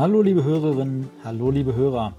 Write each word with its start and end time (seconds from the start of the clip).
Hallo 0.00 0.22
liebe 0.22 0.44
Hörerinnen, 0.44 1.10
hallo 1.24 1.50
liebe 1.50 1.74
Hörer. 1.74 2.14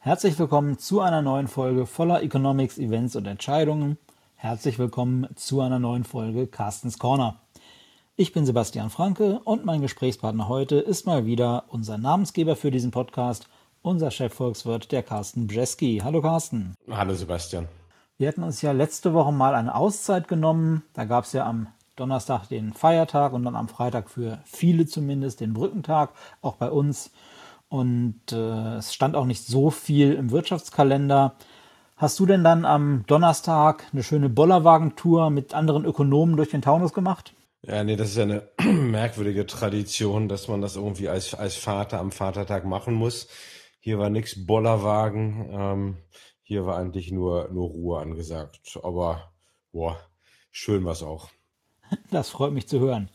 Herzlich 0.00 0.36
willkommen 0.40 0.78
zu 0.78 1.00
einer 1.02 1.22
neuen 1.22 1.46
Folge 1.46 1.86
voller 1.86 2.20
Economics, 2.20 2.78
Events 2.78 3.14
und 3.14 3.28
Entscheidungen. 3.28 3.96
Herzlich 4.34 4.80
willkommen 4.80 5.28
zu 5.36 5.60
einer 5.60 5.78
neuen 5.78 6.02
Folge 6.02 6.48
Carstens 6.48 6.98
Corner. 6.98 7.36
Ich 8.16 8.32
bin 8.32 8.44
Sebastian 8.44 8.90
Franke 8.90 9.38
und 9.44 9.64
mein 9.64 9.82
Gesprächspartner 9.82 10.48
heute 10.48 10.78
ist 10.78 11.06
mal 11.06 11.24
wieder 11.24 11.66
unser 11.68 11.96
Namensgeber 11.96 12.56
für 12.56 12.72
diesen 12.72 12.90
Podcast, 12.90 13.48
unser 13.82 14.10
Chefvolkswirt, 14.10 14.90
der 14.90 15.04
Carsten 15.04 15.46
Bjeski. 15.46 16.00
Hallo 16.02 16.22
Carsten. 16.22 16.74
Hallo 16.90 17.14
Sebastian. 17.14 17.68
Wir 18.18 18.26
hatten 18.26 18.42
uns 18.42 18.62
ja 18.62 18.72
letzte 18.72 19.14
Woche 19.14 19.30
mal 19.30 19.54
eine 19.54 19.76
Auszeit 19.76 20.26
genommen. 20.26 20.82
Da 20.92 21.04
gab 21.04 21.22
es 21.22 21.34
ja 21.34 21.46
am 21.46 21.68
Donnerstag 21.96 22.48
den 22.48 22.72
Feiertag 22.72 23.32
und 23.32 23.44
dann 23.44 23.56
am 23.56 23.68
Freitag 23.68 24.10
für 24.10 24.40
viele 24.44 24.86
zumindest 24.86 25.40
den 25.40 25.52
Brückentag, 25.52 26.10
auch 26.40 26.56
bei 26.56 26.70
uns. 26.70 27.10
Und 27.68 28.20
äh, 28.32 28.76
es 28.76 28.92
stand 28.92 29.16
auch 29.16 29.24
nicht 29.24 29.46
so 29.46 29.70
viel 29.70 30.12
im 30.14 30.30
Wirtschaftskalender. 30.30 31.36
Hast 31.96 32.18
du 32.18 32.26
denn 32.26 32.44
dann 32.44 32.64
am 32.64 33.04
Donnerstag 33.06 33.84
eine 33.92 34.02
schöne 34.02 34.28
Bollerwagentour 34.28 35.30
mit 35.30 35.54
anderen 35.54 35.84
Ökonomen 35.84 36.36
durch 36.36 36.50
den 36.50 36.62
Taunus 36.62 36.92
gemacht? 36.92 37.34
Ja, 37.62 37.84
nee, 37.84 37.94
das 37.94 38.10
ist 38.10 38.16
ja 38.16 38.24
eine 38.24 38.48
merkwürdige 38.62 39.46
Tradition, 39.46 40.28
dass 40.28 40.48
man 40.48 40.60
das 40.60 40.76
irgendwie 40.76 41.08
als, 41.08 41.34
als 41.34 41.56
Vater 41.56 42.00
am 42.00 42.10
Vatertag 42.10 42.64
machen 42.64 42.94
muss. 42.94 43.28
Hier 43.78 43.98
war 43.98 44.10
nichts 44.10 44.46
Bollerwagen, 44.46 45.48
ähm, 45.52 45.96
hier 46.42 46.66
war 46.66 46.76
eigentlich 46.76 47.12
nur, 47.12 47.48
nur 47.52 47.68
Ruhe 47.68 48.00
angesagt. 48.00 48.78
Aber 48.82 49.32
boah, 49.70 49.96
schön 50.50 50.84
war's 50.84 51.02
auch. 51.02 51.30
Das 52.10 52.30
freut 52.30 52.52
mich 52.52 52.68
zu 52.68 52.78
hören. 52.80 53.08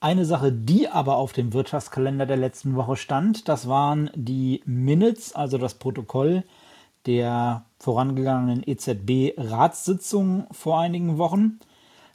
Eine 0.00 0.24
Sache, 0.24 0.52
die 0.52 0.88
aber 0.88 1.16
auf 1.16 1.32
dem 1.32 1.52
Wirtschaftskalender 1.52 2.24
der 2.24 2.36
letzten 2.36 2.76
Woche 2.76 2.96
stand, 2.96 3.48
das 3.48 3.68
waren 3.68 4.10
die 4.14 4.62
Minutes, 4.64 5.34
also 5.34 5.58
das 5.58 5.74
Protokoll 5.74 6.44
der 7.06 7.64
vorangegangenen 7.78 8.62
EZB-Ratssitzung 8.64 10.46
vor 10.52 10.78
einigen 10.78 11.18
Wochen. 11.18 11.58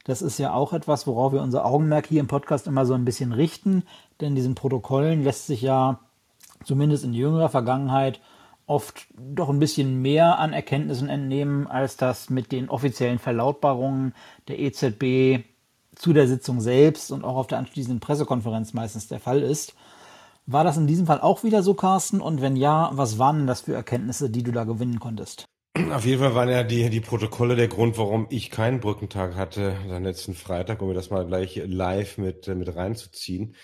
Das 0.06 0.22
ist 0.22 0.38
ja 0.38 0.54
auch 0.54 0.72
etwas, 0.72 1.08
worauf 1.08 1.34
wir 1.34 1.42
unser 1.42 1.66
Augenmerk 1.66 2.08
hier 2.08 2.22
im 2.22 2.28
Podcast 2.28 2.68
immer 2.68 2.86
so 2.86 2.94
ein 2.94 3.06
bisschen 3.06 3.34
richten, 3.34 3.84
denn 4.22 4.36
diesen 4.36 4.56
Protokollen 4.56 5.24
lässt 5.24 5.48
sich 5.48 5.62
ja 5.62 6.00
zumindest 6.64 7.04
in 7.04 7.14
jüngerer 7.14 7.50
Vergangenheit 7.50 8.22
oft 8.66 9.08
doch 9.18 9.50
ein 9.50 9.60
bisschen 9.60 10.02
mehr 10.02 10.40
an 10.40 10.54
Erkenntnissen 10.54 11.10
entnehmen, 11.10 11.68
als 11.68 11.98
das 11.98 12.30
mit 12.30 12.52
den 12.52 12.70
offiziellen 12.70 13.20
Verlautbarungen 13.20 14.14
der 14.48 14.60
EZB 14.60 15.44
zu 16.04 16.12
der 16.12 16.28
Sitzung 16.28 16.60
selbst 16.60 17.12
und 17.12 17.24
auch 17.24 17.38
auf 17.38 17.48
der 17.48 17.60
anschließenden 17.60 18.02
Pressekonferenz 18.02 18.74
meistens 18.74 19.08
der 19.08 19.22
Fall 19.22 19.42
ist. 19.42 19.74
War 20.46 20.66
das 20.66 20.76
in 20.76 20.86
diesem 20.86 21.06
Fall 21.06 21.22
auch 21.22 21.46
wieder 21.46 21.64
so, 21.64 21.74
Carsten? 21.74 22.20
Und 22.20 22.42
wenn 22.42 22.58
ja, 22.58 22.92
was 22.94 23.18
waren 23.18 23.38
denn 23.38 23.48
das 23.48 23.62
für 23.62 23.74
Erkenntnisse, 23.74 24.30
die 24.30 24.44
du 24.44 24.52
da 24.52 24.66
gewinnen 24.66 25.00
konntest? 25.00 25.46
Auf 25.92 26.06
jeden 26.06 26.22
Fall 26.22 26.36
waren 26.36 26.50
ja 26.50 26.64
die, 26.64 26.90
die 26.90 27.00
Protokolle 27.00 27.56
der 27.56 27.70
Grund, 27.70 27.98
warum 27.98 28.28
ich 28.30 28.52
keinen 28.52 28.82
Brückentag 28.82 29.36
hatte, 29.36 29.78
dann 29.88 30.04
letzten 30.04 30.34
Freitag, 30.34 30.82
um 30.82 30.90
mir 30.90 30.94
das 30.94 31.10
mal 31.10 31.26
gleich 31.26 31.60
live 31.66 32.18
mit, 32.18 32.48
mit 32.48 32.76
reinzuziehen. 32.76 33.56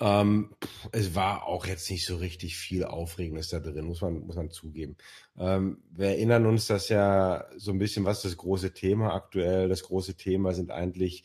Ähm, 0.00 0.54
es 0.92 1.16
war 1.16 1.46
auch 1.46 1.66
jetzt 1.66 1.90
nicht 1.90 2.06
so 2.06 2.16
richtig 2.16 2.56
viel 2.56 2.84
Aufregendes 2.84 3.48
da 3.48 3.58
drin, 3.58 3.86
muss 3.86 4.02
man, 4.02 4.20
muss 4.20 4.36
man 4.36 4.50
zugeben. 4.50 4.96
Ähm, 5.36 5.82
wir 5.90 6.08
erinnern 6.08 6.46
uns, 6.46 6.66
dass 6.66 6.88
ja 6.90 7.46
so 7.56 7.72
ein 7.72 7.78
bisschen, 7.78 8.04
was 8.04 8.22
das 8.22 8.36
große 8.36 8.72
Thema 8.74 9.14
aktuell, 9.14 9.68
das 9.68 9.82
große 9.82 10.14
Thema 10.14 10.54
sind 10.54 10.70
eigentlich 10.70 11.24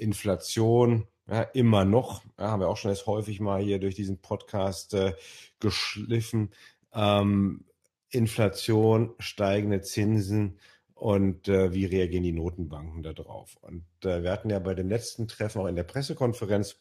Inflation, 0.00 1.06
ja, 1.28 1.42
immer 1.42 1.84
noch, 1.84 2.24
ja, 2.38 2.50
haben 2.50 2.60
wir 2.60 2.68
auch 2.68 2.76
schon 2.76 2.90
jetzt 2.90 3.06
häufig 3.06 3.40
mal 3.40 3.62
hier 3.62 3.78
durch 3.78 3.94
diesen 3.94 4.18
Podcast 4.18 4.94
äh, 4.94 5.14
geschliffen. 5.60 6.50
Ähm, 6.92 7.64
Inflation, 8.10 9.14
steigende 9.18 9.82
Zinsen 9.82 10.58
und 10.94 11.48
äh, 11.48 11.72
wie 11.72 11.84
reagieren 11.84 12.24
die 12.24 12.32
Notenbanken 12.32 13.02
darauf? 13.02 13.56
Und 13.62 13.84
äh, 14.04 14.22
wir 14.22 14.32
hatten 14.32 14.50
ja 14.50 14.58
bei 14.58 14.74
dem 14.74 14.88
letzten 14.88 15.28
Treffen 15.28 15.62
auch 15.62 15.66
in 15.66 15.76
der 15.76 15.84
Pressekonferenz 15.84 16.80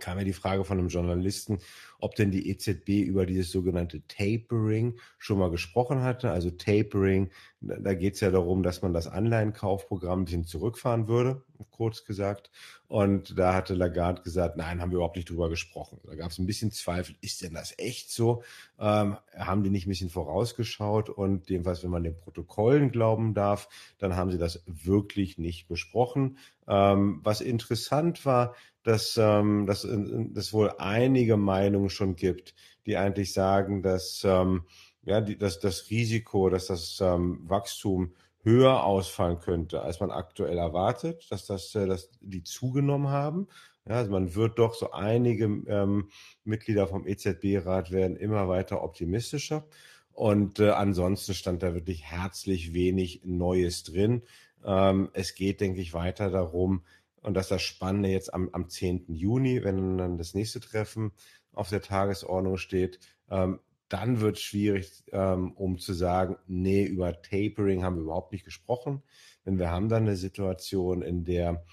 kam 0.00 0.18
ja 0.18 0.24
die 0.24 0.32
Frage 0.32 0.64
von 0.64 0.78
einem 0.78 0.88
Journalisten, 0.88 1.58
ob 1.98 2.14
denn 2.16 2.30
die 2.30 2.50
EZB 2.50 3.04
über 3.06 3.26
dieses 3.26 3.52
sogenannte 3.52 4.02
Tapering 4.08 4.98
schon 5.18 5.38
mal 5.38 5.50
gesprochen 5.50 6.02
hatte. 6.02 6.30
Also 6.30 6.50
Tapering, 6.50 7.30
da 7.60 7.94
geht 7.94 8.14
es 8.14 8.20
ja 8.20 8.30
darum, 8.30 8.62
dass 8.62 8.82
man 8.82 8.92
das 8.92 9.06
Anleihenkaufprogramm 9.06 10.22
ein 10.22 10.24
bisschen 10.24 10.44
zurückfahren 10.44 11.08
würde, 11.08 11.42
kurz 11.70 12.04
gesagt. 12.04 12.50
Und 12.88 13.38
da 13.38 13.54
hatte 13.54 13.74
Lagarde 13.74 14.22
gesagt, 14.22 14.56
nein, 14.56 14.80
haben 14.80 14.90
wir 14.90 14.96
überhaupt 14.96 15.16
nicht 15.16 15.30
drüber 15.30 15.48
gesprochen. 15.48 16.00
Da 16.04 16.14
gab 16.14 16.30
es 16.30 16.38
ein 16.38 16.46
bisschen 16.46 16.72
Zweifel, 16.72 17.14
ist 17.20 17.42
denn 17.42 17.54
das 17.54 17.74
echt 17.78 18.10
so? 18.10 18.42
Ähm, 18.78 19.16
haben 19.36 19.62
die 19.62 19.70
nicht 19.70 19.86
ein 19.86 19.90
bisschen 19.90 20.10
vorausgeschaut? 20.10 21.08
Und 21.08 21.48
jedenfalls, 21.50 21.82
wenn 21.84 21.90
man 21.90 22.02
den 22.02 22.18
Protokollen 22.18 22.90
glauben 22.90 23.34
darf, 23.34 23.68
dann 23.98 24.16
haben 24.16 24.30
sie 24.30 24.38
das 24.38 24.64
wirklich 24.66 25.38
nicht 25.38 25.68
besprochen. 25.68 26.38
Ähm, 26.66 27.20
was 27.22 27.40
interessant 27.40 28.26
war, 28.26 28.54
dass 28.82 29.16
ähm, 29.16 29.66
dass 29.66 29.84
es 29.84 30.52
wohl 30.52 30.72
einige 30.78 31.36
Meinungen 31.36 31.90
schon 31.90 32.16
gibt, 32.16 32.54
die 32.86 32.96
eigentlich 32.96 33.32
sagen, 33.32 33.82
dass 33.82 34.22
ähm, 34.24 34.64
ja, 35.04 35.20
die, 35.20 35.36
dass 35.36 35.60
das 35.60 35.90
Risiko, 35.90 36.48
dass 36.48 36.66
das 36.66 37.00
ähm, 37.00 37.40
Wachstum 37.48 38.12
höher 38.44 38.84
ausfallen 38.84 39.38
könnte, 39.38 39.82
als 39.82 40.00
man 40.00 40.10
aktuell 40.10 40.58
erwartet, 40.58 41.26
dass 41.30 41.46
das, 41.46 41.74
äh, 41.74 41.86
dass 41.86 42.10
die 42.20 42.42
zugenommen 42.42 43.08
haben. 43.08 43.48
Ja, 43.88 43.96
also 43.96 44.12
man 44.12 44.34
wird 44.34 44.58
doch 44.58 44.74
so 44.74 44.92
einige 44.92 45.44
ähm, 45.44 46.08
Mitglieder 46.44 46.86
vom 46.86 47.06
EZB-Rat 47.06 47.90
werden 47.90 48.16
immer 48.16 48.48
weiter 48.48 48.82
optimistischer. 48.82 49.64
Und 50.12 50.60
äh, 50.60 50.70
ansonsten 50.70 51.34
stand 51.34 51.62
da 51.62 51.74
wirklich 51.74 52.04
herzlich 52.04 52.74
wenig 52.74 53.22
Neues 53.24 53.82
drin. 53.82 54.22
Ähm, 54.64 55.08
es 55.14 55.34
geht, 55.34 55.60
denke 55.60 55.80
ich, 55.80 55.94
weiter 55.94 56.30
darum, 56.30 56.82
und 57.22 57.34
das 57.34 57.46
ist 57.46 57.50
das 57.52 57.62
Spannende 57.62 58.08
jetzt 58.08 58.32
am, 58.34 58.48
am 58.52 58.68
10. 58.68 59.06
Juni, 59.08 59.64
wenn 59.64 59.98
dann 59.98 60.18
das 60.18 60.34
nächste 60.34 60.60
Treffen 60.60 61.12
auf 61.52 61.68
der 61.68 61.82
Tagesordnung 61.82 62.56
steht, 62.56 62.98
ähm, 63.30 63.60
dann 63.88 64.20
wird 64.20 64.36
es 64.36 64.42
schwierig, 64.42 65.04
ähm, 65.12 65.52
um 65.52 65.78
zu 65.78 65.92
sagen, 65.92 66.36
nee, 66.46 66.84
über 66.84 67.20
Tapering 67.20 67.84
haben 67.84 67.96
wir 67.96 68.04
überhaupt 68.04 68.32
nicht 68.32 68.44
gesprochen. 68.44 69.02
Denn 69.44 69.58
wir 69.58 69.70
haben 69.70 69.88
dann 69.90 70.04
eine 70.04 70.16
Situation, 70.16 71.02
in 71.02 71.24
der 71.24 71.64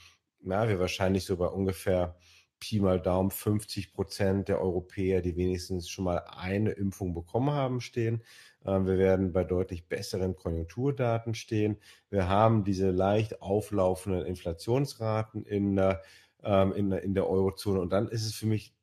na, 0.41 0.67
wir 0.67 0.79
wahrscheinlich 0.79 1.25
so 1.25 1.37
bei 1.37 1.47
ungefähr 1.47 2.17
Pi 2.59 2.79
mal 2.79 2.99
Daumen 2.99 3.31
50 3.31 3.93
Prozent 3.93 4.49
der 4.49 4.61
Europäer, 4.61 5.21
die 5.21 5.35
wenigstens 5.35 5.89
schon 5.89 6.05
mal 6.05 6.23
eine 6.27 6.71
Impfung 6.71 7.13
bekommen 7.13 7.51
haben, 7.51 7.79
stehen. 7.79 8.23
Ähm, 8.65 8.85
wir 8.85 8.97
werden 8.97 9.31
bei 9.31 9.43
deutlich 9.43 9.87
besseren 9.87 10.35
Konjunkturdaten 10.35 11.33
stehen. 11.33 11.77
Wir 12.09 12.27
haben 12.27 12.63
diese 12.63 12.91
leicht 12.91 13.41
auflaufenden 13.41 14.25
Inflationsraten 14.25 15.45
in 15.45 15.75
der, 15.75 16.01
ähm, 16.43 16.73
in, 16.73 16.91
in 16.91 17.13
der 17.13 17.27
Eurozone. 17.27 17.79
Und 17.79 17.91
dann 17.91 18.07
ist 18.07 18.25
es 18.25 18.33
für 18.33 18.47
mich 18.47 18.73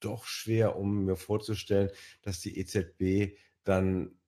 doch 0.00 0.24
schwer, 0.26 0.76
um 0.76 1.04
mir 1.06 1.16
vorzustellen, 1.16 1.90
dass 2.22 2.40
die 2.40 2.58
EZB 2.58 3.38
dann 3.64 4.18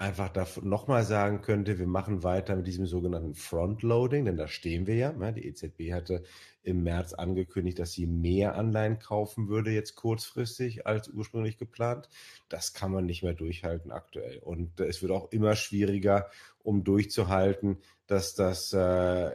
einfach 0.00 0.32
nochmal 0.62 1.04
sagen 1.04 1.42
könnte, 1.42 1.78
wir 1.78 1.86
machen 1.86 2.22
weiter 2.22 2.56
mit 2.56 2.66
diesem 2.66 2.86
sogenannten 2.86 3.34
Frontloading, 3.34 4.24
denn 4.24 4.38
da 4.38 4.48
stehen 4.48 4.86
wir 4.86 4.94
ja. 4.94 5.12
Ne? 5.12 5.34
Die 5.34 5.46
EZB 5.46 5.92
hatte 5.92 6.22
im 6.62 6.82
März 6.82 7.12
angekündigt, 7.12 7.78
dass 7.78 7.92
sie 7.92 8.06
mehr 8.06 8.54
Anleihen 8.54 8.98
kaufen 8.98 9.48
würde, 9.48 9.70
jetzt 9.70 9.96
kurzfristig 9.96 10.86
als 10.86 11.08
ursprünglich 11.08 11.58
geplant. 11.58 12.08
Das 12.48 12.72
kann 12.72 12.92
man 12.92 13.04
nicht 13.04 13.22
mehr 13.22 13.34
durchhalten 13.34 13.92
aktuell. 13.92 14.38
Und 14.38 14.80
es 14.80 15.02
wird 15.02 15.12
auch 15.12 15.30
immer 15.32 15.54
schwieriger, 15.54 16.30
um 16.62 16.82
durchzuhalten, 16.82 17.78
dass 18.06 18.34
das 18.34 18.72
äh, 18.72 19.30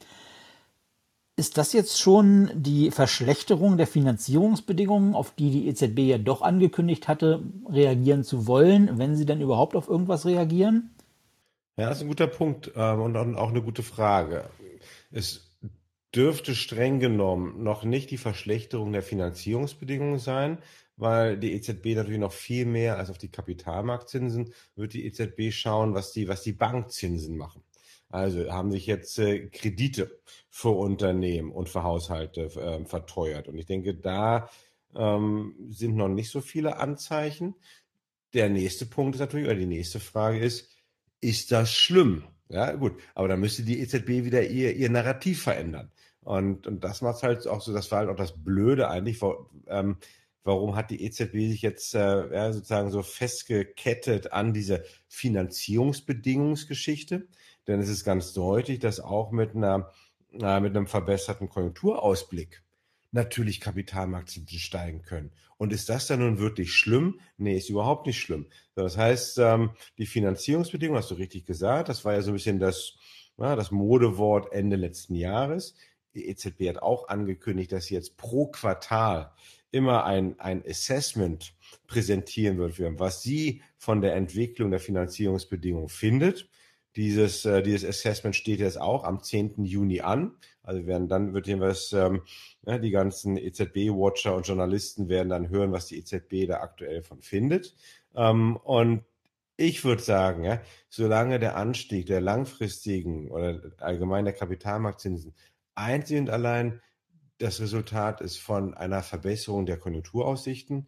Ist 1.35 1.57
das 1.57 1.71
jetzt 1.71 1.99
schon 1.99 2.51
die 2.53 2.91
Verschlechterung 2.91 3.77
der 3.77 3.87
Finanzierungsbedingungen, 3.87 5.15
auf 5.15 5.31
die 5.31 5.51
die 5.51 5.67
EZB 5.69 5.99
ja 5.99 6.17
doch 6.17 6.41
angekündigt 6.41 7.07
hatte, 7.07 7.41
reagieren 7.69 8.25
zu 8.25 8.45
wollen, 8.45 8.97
wenn 8.97 9.15
sie 9.15 9.25
denn 9.25 9.39
überhaupt 9.39 9.77
auf 9.77 9.87
irgendwas 9.87 10.25
reagieren? 10.25 10.89
Ja, 11.77 11.87
das 11.87 11.99
ist 11.99 12.03
ein 12.03 12.09
guter 12.09 12.27
Punkt 12.27 12.73
ähm, 12.75 13.01
und 13.01 13.15
auch 13.15 13.49
eine 13.49 13.61
gute 13.61 13.83
Frage. 13.83 14.49
Es 15.11 15.49
dürfte 16.13 16.55
streng 16.55 16.99
genommen 16.99 17.63
noch 17.63 17.85
nicht 17.85 18.11
die 18.11 18.17
Verschlechterung 18.17 18.91
der 18.91 19.03
Finanzierungsbedingungen 19.03 20.19
sein, 20.19 20.57
weil 20.99 21.37
die 21.37 21.53
EZB 21.53 21.95
natürlich 21.95 22.19
noch 22.19 22.33
viel 22.33 22.65
mehr 22.65 22.97
als 22.97 23.09
auf 23.09 23.17
die 23.17 23.31
Kapitalmarktzinsen 23.31 24.53
wird 24.75 24.93
die 24.93 25.05
EZB 25.05 25.51
schauen, 25.51 25.93
was 25.93 26.11
die, 26.11 26.27
was 26.27 26.41
die 26.41 26.51
Bankzinsen 26.51 27.37
machen. 27.37 27.63
Also 28.09 28.51
haben 28.51 28.71
sich 28.71 28.85
jetzt 28.85 29.17
äh, 29.19 29.47
Kredite 29.47 30.19
für 30.49 30.69
Unternehmen 30.69 31.51
und 31.51 31.69
für 31.69 31.83
Haushalte 31.83 32.41
äh, 32.41 32.83
verteuert. 32.85 33.47
Und 33.47 33.57
ich 33.57 33.65
denke, 33.65 33.93
da 33.95 34.49
ähm, 34.95 35.55
sind 35.69 35.95
noch 35.95 36.09
nicht 36.09 36.31
so 36.31 36.41
viele 36.41 36.77
Anzeichen. 36.77 37.55
Der 38.33 38.49
nächste 38.49 38.85
Punkt 38.85 39.15
ist 39.15 39.21
natürlich, 39.21 39.45
oder 39.45 39.55
die 39.55 39.67
nächste 39.67 39.99
Frage 39.99 40.39
ist, 40.39 40.69
ist 41.21 41.51
das 41.51 41.71
schlimm? 41.71 42.23
Ja, 42.49 42.73
gut, 42.73 42.99
aber 43.13 43.27
dann 43.27 43.39
müsste 43.39 43.63
die 43.63 43.79
EZB 43.79 44.25
wieder 44.25 44.47
ihr, 44.47 44.75
ihr 44.75 44.89
Narrativ 44.89 45.43
verändern. 45.43 45.91
Und, 46.21 46.67
und 46.67 46.83
das 46.83 47.01
macht 47.01 47.23
halt 47.23 47.47
auch 47.47 47.61
so, 47.61 47.71
das 47.71 47.89
war 47.91 47.99
halt 47.99 48.09
auch 48.09 48.15
das 48.15 48.43
Blöde 48.43 48.89
eigentlich. 48.89 49.19
Vor, 49.19 49.49
ähm, 49.67 49.97
warum 50.49 50.75
hat 50.75 50.91
die 50.91 51.01
EZB 51.03 51.49
sich 51.49 51.61
jetzt 51.61 51.95
äh, 51.95 52.33
ja, 52.33 52.51
sozusagen 52.51 52.91
so 52.91 53.01
festgekettet 53.03 54.33
an 54.33 54.53
diese 54.53 54.83
Finanzierungsbedingungsgeschichte? 55.07 57.27
Denn 57.67 57.79
es 57.79 57.87
ist 57.89 58.03
ganz 58.03 58.33
deutlich, 58.33 58.79
dass 58.79 58.99
auch 58.99 59.31
mit 59.31 59.55
einer 59.55 59.91
äh, 60.33 60.59
mit 60.59 60.75
einem 60.75 60.87
verbesserten 60.87 61.49
Konjunkturausblick 61.49 62.63
natürlich 63.11 63.59
Kapitalmarktzinsen 63.59 64.59
steigen 64.59 65.01
können. 65.01 65.31
Und 65.57 65.73
ist 65.73 65.89
das 65.89 66.07
dann 66.07 66.19
nun 66.19 66.39
wirklich 66.39 66.73
schlimm? 66.73 67.19
Nee, 67.37 67.57
ist 67.57 67.69
überhaupt 67.69 68.05
nicht 68.05 68.19
schlimm. 68.19 68.47
Das 68.75 68.97
heißt, 68.97 69.39
ähm, 69.39 69.71
die 69.97 70.05
Finanzierungsbedingungen, 70.05 71.01
hast 71.01 71.11
du 71.11 71.15
richtig 71.15 71.45
gesagt, 71.45 71.89
das 71.89 72.05
war 72.05 72.13
ja 72.13 72.21
so 72.21 72.31
ein 72.31 72.35
bisschen 72.35 72.59
das, 72.59 72.95
ja, 73.37 73.55
das 73.55 73.71
Modewort 73.71 74.53
Ende 74.53 74.75
letzten 74.75 75.15
Jahres. 75.15 75.75
Die 76.13 76.27
EZB 76.27 76.69
hat 76.69 76.81
auch 76.81 77.07
angekündigt, 77.07 77.71
dass 77.71 77.85
sie 77.85 77.95
jetzt 77.95 78.17
pro 78.17 78.47
Quartal 78.47 79.31
immer 79.71 80.05
ein, 80.05 80.39
ein 80.39 80.63
Assessment 80.67 81.53
präsentieren 81.87 82.57
wird, 82.57 82.79
was 82.99 83.21
sie 83.21 83.61
von 83.77 84.01
der 84.01 84.15
Entwicklung 84.15 84.71
der 84.71 84.79
Finanzierungsbedingungen 84.79 85.89
findet. 85.89 86.49
Dieses, 86.95 87.45
äh, 87.45 87.61
dieses 87.61 87.87
Assessment 87.87 88.35
steht 88.35 88.59
jetzt 88.59 88.81
auch 88.81 89.03
am 89.03 89.21
10. 89.21 89.63
Juni 89.63 90.01
an. 90.01 90.35
Also 90.63 90.85
werden 90.85 91.07
dann 91.07 91.33
wird 91.33 91.47
jedenfalls 91.47 91.93
ähm, 91.93 92.23
ja, 92.65 92.77
die 92.77 92.91
ganzen 92.91 93.37
EZB-Watcher 93.37 94.35
und 94.35 94.47
Journalisten 94.47 95.07
werden 95.07 95.29
dann 95.29 95.49
hören, 95.49 95.71
was 95.71 95.85
die 95.85 95.99
EZB 95.99 96.47
da 96.47 96.61
aktuell 96.61 97.03
von 97.03 97.21
findet. 97.21 97.75
Ähm, 98.15 98.57
und 98.57 99.03
ich 99.55 99.83
würde 99.83 100.01
sagen, 100.01 100.45
ja, 100.45 100.61
solange 100.89 101.37
der 101.39 101.57
Anstieg 101.57 102.05
der 102.07 102.21
langfristigen 102.21 103.29
oder 103.29 103.61
allgemein 103.79 104.25
der 104.25 104.33
Kapitalmarktzinsen 104.33 105.33
einzig 105.79 106.19
und 106.19 106.29
allein 106.29 106.81
das 107.37 107.59
Resultat 107.61 108.21
ist 108.21 108.37
von 108.37 108.73
einer 108.73 109.01
Verbesserung 109.01 109.65
der 109.65 109.77
Konjunkturaussichten, 109.77 110.87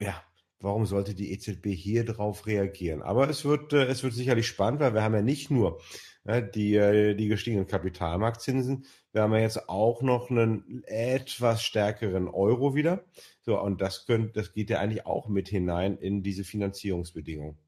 ja, 0.00 0.14
warum 0.60 0.86
sollte 0.86 1.14
die 1.14 1.32
EZB 1.32 1.68
hier 1.68 2.04
drauf 2.04 2.46
reagieren? 2.46 3.02
Aber 3.02 3.28
es 3.28 3.44
wird, 3.44 3.72
äh, 3.72 3.84
es 3.84 4.02
wird 4.02 4.14
sicherlich 4.14 4.46
spannend, 4.46 4.80
weil 4.80 4.94
wir 4.94 5.02
haben 5.02 5.14
ja 5.14 5.22
nicht 5.22 5.50
nur 5.50 5.80
äh, 6.24 6.42
die, 6.42 6.74
äh, 6.74 7.14
die 7.14 7.28
gestiegenen 7.28 7.66
Kapitalmarktzinsen, 7.66 8.86
wir 9.12 9.22
haben 9.22 9.34
ja 9.34 9.40
jetzt 9.40 9.68
auch 9.68 10.00
noch 10.00 10.30
einen 10.30 10.82
etwas 10.84 11.62
stärkeren 11.62 12.28
Euro 12.28 12.74
wieder. 12.74 13.04
So, 13.42 13.60
und 13.60 13.80
das, 13.80 14.06
könnt, 14.06 14.36
das 14.36 14.54
geht 14.54 14.70
ja 14.70 14.80
eigentlich 14.80 15.04
auch 15.04 15.28
mit 15.28 15.48
hinein 15.48 15.98
in 15.98 16.22
diese 16.22 16.44
Finanzierungsbedingungen. 16.44 17.58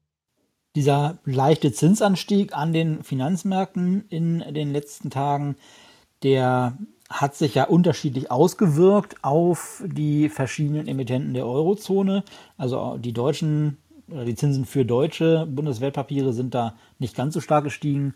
Dieser 0.75 1.19
leichte 1.23 1.71
Zinsanstieg 1.71 2.53
an 2.53 2.73
den 2.73 3.03
Finanzmärkten 3.03 4.07
in 4.09 4.39
den 4.53 4.73
letzten 4.73 5.09
Tagen, 5.09 5.55
der 6.25 6.75
hat 7.07 7.35
sich 7.35 7.53
ja 7.53 7.65
unterschiedlich 7.65 8.31
ausgewirkt 8.31 9.15
auf 9.21 9.83
die 9.85 10.27
verschiedenen 10.27 10.87
Emittenten 10.87 11.35
der 11.35 11.45
Eurozone. 11.45 12.23
Also 12.57 12.97
die 12.97 13.13
deutschen 13.13 13.77
die 14.07 14.35
Zinsen 14.35 14.65
für 14.65 14.85
deutsche 14.85 15.47
Bundeswertpapiere 15.47 16.33
sind 16.33 16.53
da 16.53 16.75
nicht 16.99 17.15
ganz 17.15 17.33
so 17.33 17.41
stark 17.41 17.63
gestiegen, 17.63 18.13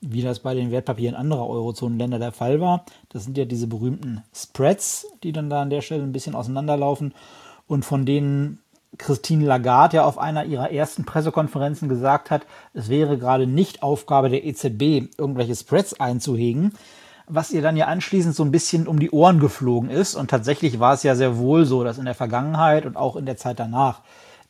wie 0.00 0.22
das 0.22 0.40
bei 0.40 0.54
den 0.54 0.70
Wertpapieren 0.70 1.16
anderer 1.16 1.48
Eurozonenländer 1.48 2.18
der 2.18 2.32
Fall 2.32 2.60
war. 2.60 2.84
Das 3.08 3.24
sind 3.24 3.36
ja 3.38 3.44
diese 3.44 3.66
berühmten 3.66 4.22
Spreads, 4.34 5.06
die 5.22 5.32
dann 5.32 5.50
da 5.50 5.62
an 5.62 5.70
der 5.70 5.80
Stelle 5.80 6.02
ein 6.02 6.12
bisschen 6.12 6.34
auseinanderlaufen 6.34 7.14
und 7.66 7.84
von 7.84 8.06
denen 8.06 8.60
Christine 8.98 9.46
Lagarde 9.46 9.96
ja 9.96 10.04
auf 10.04 10.18
einer 10.18 10.44
ihrer 10.44 10.70
ersten 10.70 11.04
Pressekonferenzen 11.04 11.88
gesagt 11.88 12.30
hat, 12.30 12.42
es 12.74 12.88
wäre 12.88 13.18
gerade 13.18 13.46
nicht 13.46 13.82
Aufgabe 13.82 14.28
der 14.28 14.44
EZB, 14.44 15.08
irgendwelche 15.18 15.56
Spreads 15.56 15.98
einzuhegen, 15.98 16.72
was 17.34 17.50
ihr 17.50 17.62
dann 17.62 17.76
ja 17.76 17.86
anschließend 17.86 18.34
so 18.34 18.44
ein 18.44 18.50
bisschen 18.50 18.86
um 18.86 18.98
die 18.98 19.10
Ohren 19.10 19.40
geflogen 19.40 19.88
ist. 19.88 20.14
Und 20.14 20.30
tatsächlich 20.30 20.80
war 20.80 20.94
es 20.94 21.02
ja 21.02 21.14
sehr 21.14 21.38
wohl 21.38 21.64
so, 21.64 21.82
dass 21.82 21.98
in 21.98 22.04
der 22.04 22.14
Vergangenheit 22.14 22.84
und 22.84 22.96
auch 22.96 23.16
in 23.16 23.26
der 23.26 23.36
Zeit 23.36 23.58
danach 23.58 24.02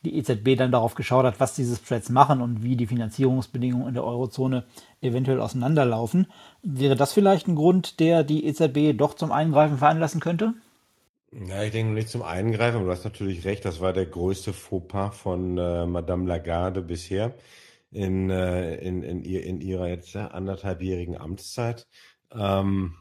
die 0.03 0.17
EZB 0.17 0.57
dann 0.57 0.71
darauf 0.71 0.95
geschaut 0.95 1.25
hat, 1.25 1.39
was 1.39 1.55
diese 1.55 1.77
Spreads 1.77 2.09
machen 2.09 2.41
und 2.41 2.61
wie 2.61 2.75
die 2.75 2.87
Finanzierungsbedingungen 2.87 3.87
in 3.87 3.93
der 3.93 4.03
Eurozone 4.03 4.65
eventuell 5.01 5.39
auseinanderlaufen. 5.39 6.27
Wäre 6.61 6.97
das 6.97 7.13
vielleicht 7.13 7.47
ein 7.47 7.55
Grund, 7.55 8.01
der 8.01 8.23
die 8.23 8.45
EZB 8.45 8.97
doch 8.97 9.13
zum 9.13 9.31
Eingreifen 9.31 9.77
veranlassen 9.77 10.19
könnte? 10.19 10.53
Ja, 11.47 11.63
ich 11.63 11.71
denke 11.71 11.93
nicht 11.93 12.09
zum 12.09 12.21
Eingreifen, 12.21 12.77
aber 12.77 12.85
du 12.85 12.91
hast 12.91 13.05
natürlich 13.05 13.45
recht, 13.45 13.63
das 13.63 13.79
war 13.79 13.93
der 13.93 14.05
größte 14.05 14.51
Fauxpas 14.51 15.15
von 15.15 15.57
äh, 15.57 15.85
Madame 15.85 16.27
Lagarde 16.27 16.81
bisher 16.81 17.33
in, 17.91 18.29
äh, 18.29 18.75
in, 18.75 19.03
in, 19.03 19.23
in 19.23 19.61
ihrer 19.61 19.87
jetzt 19.87 20.13
ja, 20.13 20.27
anderthalbjährigen 20.27 21.17
Amtszeit. 21.17 21.87
Ähm, 22.33 22.95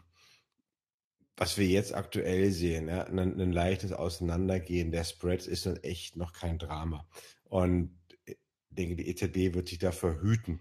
was 1.36 1.58
wir 1.58 1.66
jetzt 1.66 1.94
aktuell 1.94 2.50
sehen, 2.50 2.88
ja, 2.88 3.04
ein, 3.04 3.18
ein, 3.18 3.52
leichtes 3.52 3.92
Auseinandergehen 3.92 4.92
der 4.92 5.04
Spreads 5.04 5.46
ist 5.46 5.66
nun 5.66 5.76
echt 5.78 6.16
noch 6.16 6.32
kein 6.32 6.58
Drama. 6.58 7.06
Und 7.44 7.98
ich 8.24 8.36
denke, 8.70 8.96
die 8.96 9.08
EZB 9.08 9.54
wird 9.54 9.68
sich 9.68 9.78
dafür 9.78 10.20
hüten, 10.20 10.60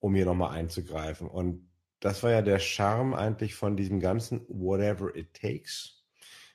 um 0.00 0.14
hier 0.14 0.26
nochmal 0.26 0.56
einzugreifen. 0.56 1.28
Und 1.28 1.68
das 2.00 2.22
war 2.22 2.30
ja 2.30 2.42
der 2.42 2.58
Charme 2.58 3.14
eigentlich 3.14 3.54
von 3.54 3.76
diesem 3.76 4.00
ganzen 4.00 4.44
Whatever 4.48 5.14
it 5.16 5.34
takes. 5.34 6.04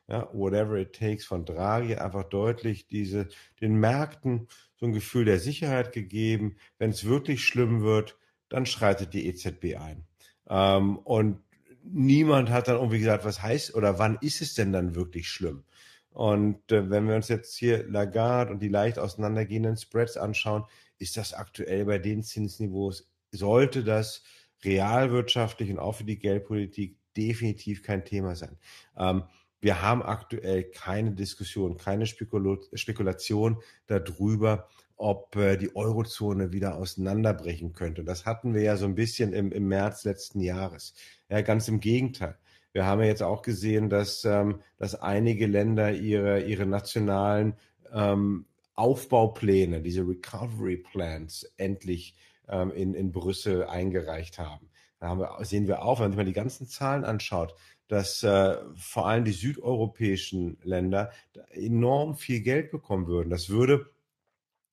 Ja, 0.07 0.29
whatever 0.33 0.75
it 0.75 0.93
takes 0.93 1.25
von 1.25 1.45
Draghi 1.45 1.95
einfach 1.95 2.25
deutlich 2.25 2.87
diese, 2.87 3.29
den 3.61 3.75
Märkten 3.75 4.49
so 4.75 4.85
ein 4.85 4.93
Gefühl 4.93 5.23
der 5.23 5.39
Sicherheit 5.39 5.93
gegeben. 5.93 6.57
Wenn 6.77 6.89
es 6.89 7.05
wirklich 7.05 7.45
schlimm 7.45 7.81
wird, 7.81 8.17
dann 8.49 8.65
schreitet 8.65 9.13
die 9.13 9.25
EZB 9.27 9.77
ein. 9.77 10.05
Ähm, 10.49 10.97
und 10.97 11.41
niemand 11.83 12.49
hat 12.49 12.67
dann 12.67 12.77
irgendwie 12.77 12.99
gesagt, 12.99 13.25
was 13.25 13.41
heißt 13.41 13.75
oder 13.75 13.99
wann 13.99 14.17
ist 14.21 14.41
es 14.41 14.55
denn 14.55 14.71
dann 14.71 14.95
wirklich 14.95 15.29
schlimm? 15.29 15.63
Und 16.09 16.71
äh, 16.71 16.89
wenn 16.89 17.07
wir 17.07 17.15
uns 17.15 17.27
jetzt 17.27 17.55
hier 17.55 17.87
Lagarde 17.87 18.51
und 18.51 18.59
die 18.59 18.69
leicht 18.69 18.99
auseinandergehenden 18.99 19.77
Spreads 19.77 20.17
anschauen, 20.17 20.63
ist 20.99 21.17
das 21.17 21.33
aktuell 21.33 21.85
bei 21.85 21.97
den 21.97 22.23
Zinsniveaus, 22.23 23.11
sollte 23.31 23.83
das 23.83 24.23
realwirtschaftlich 24.63 25.71
und 25.71 25.79
auch 25.79 25.93
für 25.93 26.03
die 26.03 26.19
Geldpolitik 26.19 26.97
definitiv 27.17 27.83
kein 27.83 28.05
Thema 28.05 28.35
sein. 28.35 28.57
Ähm, 28.97 29.23
wir 29.59 29.81
haben 29.81 30.03
aktuell 30.03 30.63
keine 30.65 31.11
Diskussion, 31.13 31.77
keine 31.77 32.05
Spekula 32.05 32.57
Spekulation 32.73 33.61
darüber, 33.87 34.67
ob 34.97 35.35
äh, 35.35 35.57
die 35.57 35.75
Eurozone 35.75 36.51
wieder 36.51 36.75
auseinanderbrechen 36.75 37.73
könnte. 37.73 38.03
Das 38.03 38.25
hatten 38.25 38.53
wir 38.53 38.61
ja 38.61 38.77
so 38.77 38.85
ein 38.85 38.95
bisschen 38.95 39.33
im, 39.33 39.51
im 39.51 39.67
März 39.67 40.03
letzten 40.03 40.39
Jahres. 40.39 40.93
Ja, 41.29 41.41
ganz 41.41 41.67
im 41.67 41.79
Gegenteil. 41.79 42.37
Wir 42.73 42.85
haben 42.85 43.01
ja 43.01 43.07
jetzt 43.07 43.23
auch 43.23 43.41
gesehen, 43.43 43.89
dass, 43.89 44.25
ähm, 44.25 44.61
dass 44.77 44.95
einige 44.95 45.45
Länder 45.45 45.91
ihre, 45.93 46.41
ihre 46.41 46.65
nationalen 46.65 47.55
ähm, 47.91 48.45
Aufbaupläne, 48.75 49.81
diese 49.81 50.01
Recovery 50.01 50.77
Plans, 50.77 51.43
endlich 51.57 52.15
ähm, 52.47 52.71
in, 52.71 52.93
in 52.95 53.11
Brüssel 53.11 53.65
eingereicht 53.65 54.39
haben. 54.39 54.69
Da 54.99 55.09
haben 55.09 55.19
wir, 55.19 55.37
sehen 55.45 55.67
wir 55.67 55.83
auch, 55.83 55.99
wenn 55.99 56.05
man 56.05 56.11
sich 56.11 56.17
mal 56.17 56.25
die 56.25 56.33
ganzen 56.33 56.67
Zahlen 56.67 57.03
anschaut, 57.03 57.53
dass 57.87 58.23
äh, 58.23 58.57
vor 58.75 59.07
allem 59.07 59.25
die 59.25 59.31
südeuropäischen 59.31 60.57
Länder 60.63 61.11
enorm 61.51 62.15
viel 62.15 62.41
Geld 62.41 62.71
bekommen 62.71 63.05
würden. 63.07 63.29
Das 63.29 63.49
würde 63.49 63.91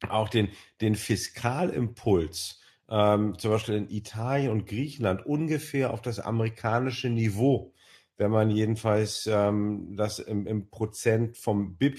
auch 0.08 0.28
den, 0.28 0.48
den 0.80 0.94
Fiskalimpuls, 0.94 2.60
ähm, 2.88 3.38
zum 3.38 3.50
Beispiel 3.50 3.76
in 3.76 3.90
Italien 3.90 4.50
und 4.50 4.66
Griechenland, 4.66 5.24
ungefähr 5.26 5.92
auf 5.92 6.02
das 6.02 6.18
amerikanische 6.18 7.08
Niveau, 7.08 7.74
wenn 8.16 8.30
man 8.30 8.50
jedenfalls 8.50 9.28
ähm, 9.30 9.96
das 9.96 10.18
im, 10.18 10.46
im 10.46 10.70
Prozent 10.70 11.36
vom 11.36 11.76
BIP 11.76 11.98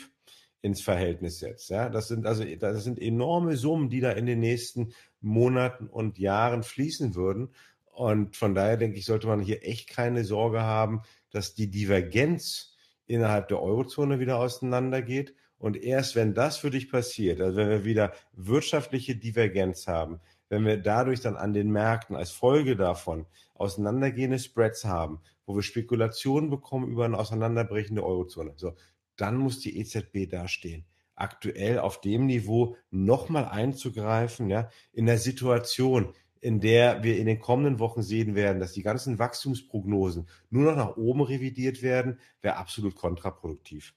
ins 0.62 0.82
Verhältnis 0.82 1.40
setzt. 1.40 1.70
Ja, 1.70 1.90
das 1.90 2.08
sind 2.08 2.26
also 2.28 2.44
das 2.44 2.84
sind 2.84 3.02
enorme 3.02 3.58
Summen, 3.58 3.90
die 3.90 4.00
da 4.00 4.12
in 4.12 4.26
den 4.26 4.40
nächsten 4.40 4.94
Monaten 5.20 5.88
und 5.88 6.20
Jahren 6.20 6.64
fließen 6.64 7.16
würden. 7.16 7.50
Und 7.92 8.36
von 8.36 8.56
daher 8.56 8.78
denke 8.78 8.98
ich, 8.98 9.06
sollte 9.06 9.28
man 9.28 9.42
hier 9.42 9.66
echt 9.68 9.90
keine 9.90 10.24
Sorge 10.24 10.62
haben, 10.62 11.02
dass 11.32 11.56
die 11.56 11.70
Divergenz 11.70 12.76
innerhalb 13.06 13.48
der 13.48 13.62
Eurozone 13.62 14.20
wieder 14.20 14.38
auseinandergeht 14.38 15.36
und 15.62 15.78
erst 15.78 16.16
wenn 16.16 16.34
das 16.34 16.58
für 16.58 16.72
dich 16.72 16.92
passiert, 16.92 17.40
also 17.40 17.58
wenn 17.58 17.70
wir 17.70 17.86
wieder 17.86 18.14
wirtschaftliche 18.34 19.16
Divergenz 19.16 19.88
haben, 19.88 20.20
wenn 20.50 20.66
wir 20.66 20.78
dadurch 20.78 21.22
dann 21.22 21.38
an 21.38 21.54
den 21.54 21.72
Märkten 21.72 22.16
als 22.16 22.32
Folge 22.32 22.76
davon 22.76 23.28
auseinandergehende 23.54 24.40
Spreads 24.40 24.84
haben, 24.86 25.22
wo 25.46 25.56
wir 25.56 25.62
Spekulationen 25.62 26.50
bekommen 26.50 26.92
über 26.92 27.06
eine 27.06 27.18
auseinanderbrechende 27.18 28.04
Eurozone, 28.04 28.54
so, 28.56 28.74
dann 29.18 29.38
muss 29.38 29.60
die 29.60 29.80
EZB 29.80 30.30
dastehen 30.30 30.86
aktuell 31.16 31.78
auf 31.78 32.02
dem 32.02 32.26
Niveau 32.26 32.76
nochmal 32.90 33.46
einzugreifen, 33.46 34.50
ja, 34.50 34.70
in 34.92 35.06
der 35.06 35.20
Situation, 35.20 36.14
in 36.40 36.60
der 36.60 37.04
wir 37.04 37.18
in 37.18 37.28
den 37.28 37.40
kommenden 37.40 37.78
Wochen 37.78 38.02
sehen 38.02 38.34
werden, 38.34 38.60
dass 38.60 38.74
die 38.74 38.82
ganzen 38.82 39.20
Wachstumsprognosen 39.20 40.28
nur 40.50 40.64
noch 40.64 40.76
nach 40.76 40.98
oben 40.98 41.22
revidiert 41.22 41.84
werden, 41.84 42.20
wäre 42.42 42.58
absolut 42.58 42.96
kontraproduktiv. 42.96 43.94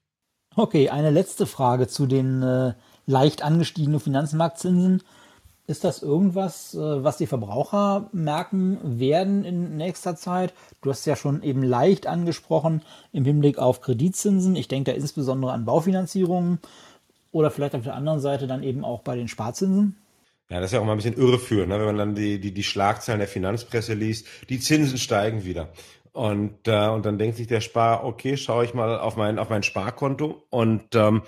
Okay, 0.57 0.89
eine 0.89 1.11
letzte 1.11 1.47
Frage 1.47 1.89
zu 1.89 2.07
den 2.07 2.43
äh, 2.43 2.75
leicht 3.07 3.43
angestiegenen 3.43 3.99
Finanzmarktzinsen. 3.99 5.03
Ist 5.67 5.83
das 5.83 6.03
irgendwas, 6.03 6.75
äh, 6.75 6.79
was 6.79 7.17
die 7.17 7.27
Verbraucher 7.27 8.09
merken 8.13 8.79
werden 9.01 9.45
in 9.45 9.77
nächster 9.77 10.15
Zeit? 10.15 10.53
Du 10.81 10.91
hast 10.91 11.07
ja 11.07 11.17
schon 11.17 11.43
eben 11.43 11.63
leicht 11.63 12.07
angesprochen 12.07 12.83
im 13.13 13.25
Hinblick 13.25 13.59
auf 13.59 13.81
Kreditzinsen. 13.81 14.55
Ich 14.55 14.69
denke 14.69 14.93
da 14.93 14.97
insbesondere 14.97 15.53
an 15.53 15.65
Baufinanzierungen 15.65 16.61
oder 17.33 17.51
vielleicht 17.51 17.75
auf 17.75 17.83
der 17.83 17.97
anderen 17.97 18.21
Seite 18.21 18.47
dann 18.47 18.63
eben 18.63 18.85
auch 18.85 19.01
bei 19.01 19.17
den 19.17 19.27
Sparzinsen. 19.27 19.97
Ja, 20.51 20.61
das 20.61 20.67
ist 20.67 20.75
ja 20.75 20.81
auch 20.81 20.85
mal 20.85 20.93
ein 20.93 20.99
bisschen 20.99 21.17
irreführend, 21.17 21.71
ne? 21.71 21.79
wenn 21.79 21.87
man 21.87 21.99
dann 21.99 22.15
die, 22.15 22.39
die, 22.39 22.53
die 22.53 22.63
Schlagzeilen 22.63 23.19
der 23.19 23.29
Finanzpresse 23.29 23.95
liest. 23.95 24.27
Die 24.51 24.61
Zinsen 24.61 24.99
steigen 24.99 25.45
wieder. 25.45 25.71
Und, 26.15 26.69
äh, 26.69 26.87
und 26.89 27.05
dann 27.05 27.19
denkt 27.19 27.37
sich 27.37 27.49
der 27.49 27.61
Spar, 27.61 28.05
okay, 28.05 28.37
schaue 28.37 28.65
ich 28.65 28.73
mal 28.73 29.01
auf 29.01 29.17
mein, 29.17 29.37
auf 29.41 29.51
mein 29.51 29.65
Sparkonto 29.65 30.47
und 30.49 30.95
ähm, 30.95 31.23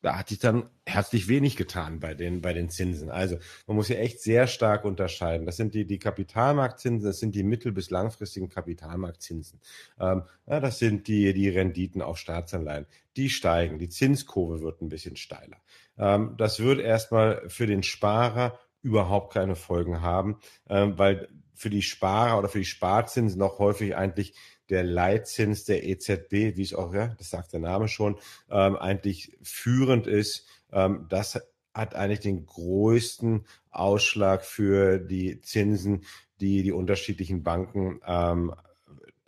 da 0.00 0.18
hat 0.18 0.30
sich 0.30 0.38
dann 0.38 0.70
herzlich 0.86 1.28
wenig 1.28 1.56
getan 1.56 2.00
bei 2.00 2.14
den, 2.14 2.40
bei 2.40 2.54
den 2.54 2.70
Zinsen. 2.70 3.10
Also 3.10 3.36
man 3.66 3.76
muss 3.76 3.88
hier 3.88 4.00
echt 4.00 4.22
sehr 4.22 4.46
stark 4.46 4.86
unterscheiden. 4.86 5.44
Das 5.44 5.58
sind 5.58 5.74
die, 5.74 5.86
die 5.86 5.98
Kapitalmarktzinsen, 5.98 7.06
das 7.06 7.20
sind 7.20 7.34
die 7.34 7.42
mittel- 7.42 7.72
bis 7.72 7.90
langfristigen 7.90 8.48
Kapitalmarktzinsen. 8.48 9.60
Ähm, 10.00 10.22
ja, 10.46 10.58
das 10.58 10.78
sind 10.78 11.06
die, 11.06 11.34
die 11.34 11.50
Renditen 11.50 12.00
auf 12.00 12.16
Staatsanleihen. 12.16 12.86
Die 13.18 13.28
steigen, 13.28 13.78
die 13.78 13.90
Zinskurve 13.90 14.62
wird 14.62 14.80
ein 14.80 14.88
bisschen 14.88 15.16
steiler. 15.16 15.58
Ähm, 15.98 16.34
das 16.38 16.60
wird 16.60 16.80
erstmal 16.80 17.46
für 17.50 17.66
den 17.66 17.82
Sparer 17.82 18.58
überhaupt 18.80 19.34
keine 19.34 19.54
Folgen 19.54 20.00
haben, 20.00 20.38
ähm, 20.70 20.96
weil 20.96 21.28
für 21.60 21.68
die 21.68 21.82
Sparer 21.82 22.38
oder 22.38 22.48
für 22.48 22.60
die 22.60 22.64
Sparzinsen 22.64 23.38
noch 23.38 23.58
häufig 23.58 23.94
eigentlich 23.94 24.32
der 24.70 24.82
Leitzins 24.82 25.64
der 25.64 25.86
EZB, 25.86 26.56
wie 26.56 26.62
es 26.62 26.72
auch, 26.72 26.94
ja, 26.94 27.08
das 27.18 27.28
sagt 27.28 27.52
der 27.52 27.60
Name 27.60 27.86
schon, 27.86 28.16
ähm, 28.50 28.76
eigentlich 28.76 29.36
führend 29.42 30.06
ist. 30.06 30.46
Ähm, 30.72 31.04
das 31.10 31.38
hat 31.74 31.94
eigentlich 31.94 32.20
den 32.20 32.46
größten 32.46 33.44
Ausschlag 33.70 34.42
für 34.42 34.98
die 34.98 35.42
Zinsen, 35.42 36.04
die 36.40 36.62
die 36.62 36.72
unterschiedlichen 36.72 37.42
Banken 37.42 38.00
ähm, 38.06 38.54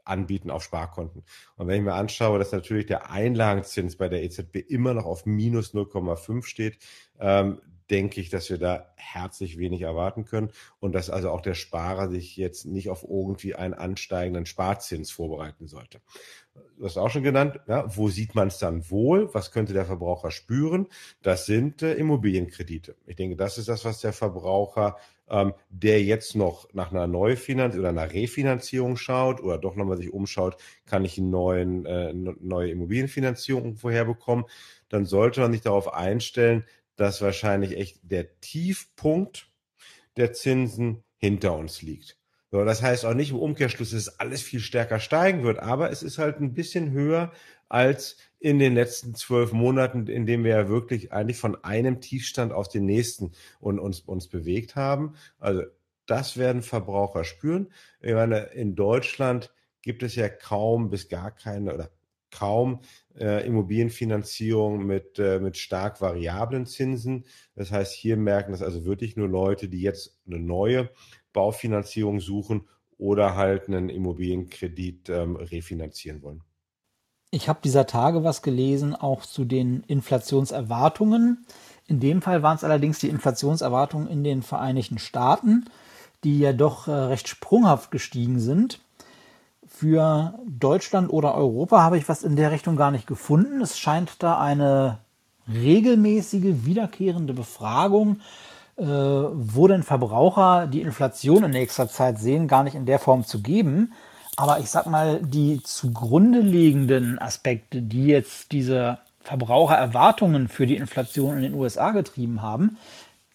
anbieten 0.03 0.51
auf 0.51 0.65
Sparkonten. 0.65 1.25
Und 1.57 1.69
wenn 1.69 1.77
ich 1.77 1.83
mir 1.83 1.93
anschaue, 1.93 2.39
dass 2.39 2.53
natürlich 2.53 2.87
der 2.87 3.11
Einlagenzins 3.11 3.97
bei 3.97 4.09
der 4.09 4.23
EZB 4.23 4.57
immer 4.57 4.95
noch 4.95 5.05
auf 5.05 5.27
minus 5.27 5.75
0,5 5.75 6.47
steht, 6.47 6.79
ähm, 7.21 7.61
denke 7.91 8.21
ich, 8.21 8.31
dass 8.31 8.51
wir 8.51 8.59
da 8.59 8.93
herzlich 8.97 9.59
wenig 9.59 9.83
erwarten 9.83 10.25
können 10.25 10.51
und 10.81 10.95
dass 10.95 11.11
also 11.11 11.31
auch 11.31 11.41
der 11.41 11.55
Sparer 11.55 12.09
sich 12.09 12.37
jetzt 12.37 12.65
nicht 12.67 12.91
auf 12.91 13.03
irgendwie 13.03 13.55
einen 13.55 13.75
ansteigenden 13.75 14.47
Sparzins 14.47 15.11
vorbereiten 15.11 15.67
sollte. 15.67 16.01
Du 16.77 16.85
hast 16.85 16.99
auch 16.99 17.11
schon 17.11 17.23
genannt, 17.23 17.61
ja, 17.67 17.85
wo 17.97 18.09
sieht 18.09 18.35
man 18.35 18.49
es 18.49 18.59
dann 18.59 18.91
wohl? 18.91 19.33
Was 19.35 19.53
könnte 19.53 19.73
der 19.73 19.87
Verbraucher 19.87 20.31
spüren? 20.31 20.89
Das 21.23 21.47
sind 21.47 21.83
äh, 21.83 21.95
Immobilienkredite. 21.95 22.97
Ich 23.07 23.17
denke, 23.17 23.37
das 23.37 23.57
ist 23.57 23.69
das, 23.69 23.85
was 23.85 24.01
der 24.01 24.13
Verbraucher, 24.13 24.97
ähm, 25.31 25.55
der 25.71 26.03
jetzt 26.03 26.37
noch 26.37 26.69
nach 26.75 26.91
einer 26.91 27.07
Neufinanzierung 27.07 27.81
oder 27.81 28.01
einer 28.01 28.13
Refinanzierung 28.13 28.97
schaut 28.97 29.41
oder 29.41 29.59
doch 29.59 29.77
nochmal 29.77 29.97
sich 29.97 30.13
umschaut, 30.13 30.57
kann 30.85 31.05
ich 31.05 31.17
eine 31.17 31.29
neuen, 31.29 31.87
äh, 31.87 32.13
neue 32.13 32.71
Immobilienfinanzierung 32.71 33.77
vorherbekommen, 33.77 34.45
dann 34.89 35.07
sollte 35.07 35.41
man 35.41 35.53
sich 35.53 35.63
darauf 35.63 35.95
einstellen, 35.95 36.65
dass 36.97 37.23
wahrscheinlich 37.23 37.77
echt 37.77 37.99
der 38.03 38.41
Tiefpunkt 38.41 39.51
der 40.17 40.33
Zinsen 40.33 41.05
hinter 41.17 41.55
uns 41.57 41.83
liegt. 41.83 42.19
So, 42.51 42.65
das 42.65 42.83
heißt 42.83 43.07
auch 43.07 43.15
nicht 43.15 43.31
im 43.31 43.39
Umkehrschluss, 43.39 43.93
dass 43.93 43.99
es 43.99 44.21
alles 44.21 44.43
viel 44.43 44.61
stärker 44.61 45.01
steigen 45.01 45.43
wird, 45.43 45.59
aber 45.59 45.91
es 45.91 46.03
ist 46.03 46.19
halt 46.19 46.39
ein 46.39 46.53
bisschen 46.53 46.91
höher 46.91 47.33
als 47.71 48.19
in 48.41 48.59
den 48.59 48.75
letzten 48.75 49.15
zwölf 49.15 49.53
Monaten, 49.53 50.07
in 50.07 50.27
denen 50.27 50.45
wir 50.45 50.51
ja 50.51 50.69
wirklich 50.69 51.13
eigentlich 51.13 51.39
von 51.39 51.65
einem 51.65 52.03
Tiefstand 52.03 52.53
auf 52.53 52.69
den 52.69 52.85
nächsten 52.85 53.33
und 53.61 53.79
uns, 53.79 54.01
uns 54.01 54.29
bewegt 54.29 54.77
haben. 54.77 55.15
Also 55.39 55.63
das 56.05 56.37
werden 56.37 56.61
Verbraucher 56.61 57.25
spüren. 57.25 57.73
Ich 58.03 58.13
meine, 58.13 58.41
in 58.41 58.75
Deutschland 58.75 59.51
gibt 59.81 60.03
es 60.03 60.15
ja 60.15 60.29
kaum 60.29 60.91
bis 60.91 61.09
gar 61.09 61.31
keine 61.31 61.73
oder 61.73 61.91
kaum 62.33 62.81
äh, 63.19 63.47
Immobilienfinanzierung 63.47 64.85
mit, 64.85 65.19
äh, 65.19 65.39
mit 65.39 65.57
stark 65.57 66.01
variablen 66.01 66.67
Zinsen. 66.67 67.25
Das 67.55 67.71
heißt, 67.71 67.93
hier 67.93 68.17
merken 68.17 68.53
das 68.53 68.63
also 68.63 68.85
wirklich 68.85 69.17
nur 69.17 69.29
Leute, 69.29 69.69
die 69.69 69.83
jetzt 69.83 70.19
eine 70.27 70.41
neue 70.41 70.91
Baufinanzierung 71.33 72.21
suchen 72.21 72.69
oder 72.99 73.37
halt 73.37 73.69
einen 73.69 73.89
Immobilienkredit 73.89 75.09
ähm, 75.09 75.37
refinanzieren 75.37 76.23
wollen. 76.23 76.43
Ich 77.31 77.49
habe 77.49 77.61
dieser 77.65 77.87
Tage 77.87 78.25
was 78.25 78.43
gelesen, 78.43 78.95
auch 78.95 79.25
zu 79.25 79.45
den 79.45 79.83
Inflationserwartungen. 79.85 81.47
In 81.87 81.99
dem 81.99 82.23
Fall 82.23 82.43
waren 82.43 82.57
es 82.57 82.65
allerdings 82.65 82.99
die 82.99 83.09
Inflationserwartungen 83.09 84.09
in 84.09 84.23
den 84.23 84.43
Vereinigten 84.43 84.99
Staaten, 84.99 85.65
die 86.25 86.39
ja 86.39 86.53
doch 86.53 86.89
äh, 86.89 86.93
recht 86.93 87.29
sprunghaft 87.29 87.91
gestiegen 87.91 88.39
sind. 88.39 88.81
Für 89.83 90.39
Deutschland 90.47 91.13
oder 91.13 91.35
Europa 91.35 91.83
habe 91.83 91.99
ich 91.99 92.09
was 92.09 92.23
in 92.23 92.37
der 92.37 92.53
Richtung 92.53 92.77
gar 92.77 92.93
nicht 92.93 93.09
gefunden. 93.09 93.61
Es 93.61 93.81
scheint 93.81 94.23
da 94.23 94.39
eine 94.39 94.99
regelmäßige, 95.53 96.65
wiederkehrende 96.65 97.35
Befragung, 97.35 98.21
äh, 98.77 98.85
wo 98.85 99.67
denn 99.67 99.83
Verbraucher 99.83 100.69
die 100.69 100.83
Inflation 100.83 101.43
in 101.43 101.51
nächster 101.51 101.89
Zeit 101.89 102.21
sehen, 102.21 102.47
gar 102.47 102.63
nicht 102.63 102.77
in 102.77 102.87
der 102.87 103.01
Form 103.01 103.25
zu 103.25 103.43
geben. 103.43 103.93
Aber 104.37 104.61
ich 104.61 104.71
sag 104.71 104.87
mal, 104.87 105.21
die 105.21 105.61
zugrunde 105.65 106.39
liegenden 106.39 107.19
Aspekte, 107.19 107.83
die 107.83 108.07
jetzt 108.07 108.53
diese 108.53 108.99
Verbrauchererwartungen 109.23 110.47
für 110.47 110.69
die 110.69 110.77
Inflation 110.77 111.39
in 111.39 111.43
den 111.43 111.55
USA 111.55 111.91
getrieben 111.91 112.41
haben, 112.41 112.77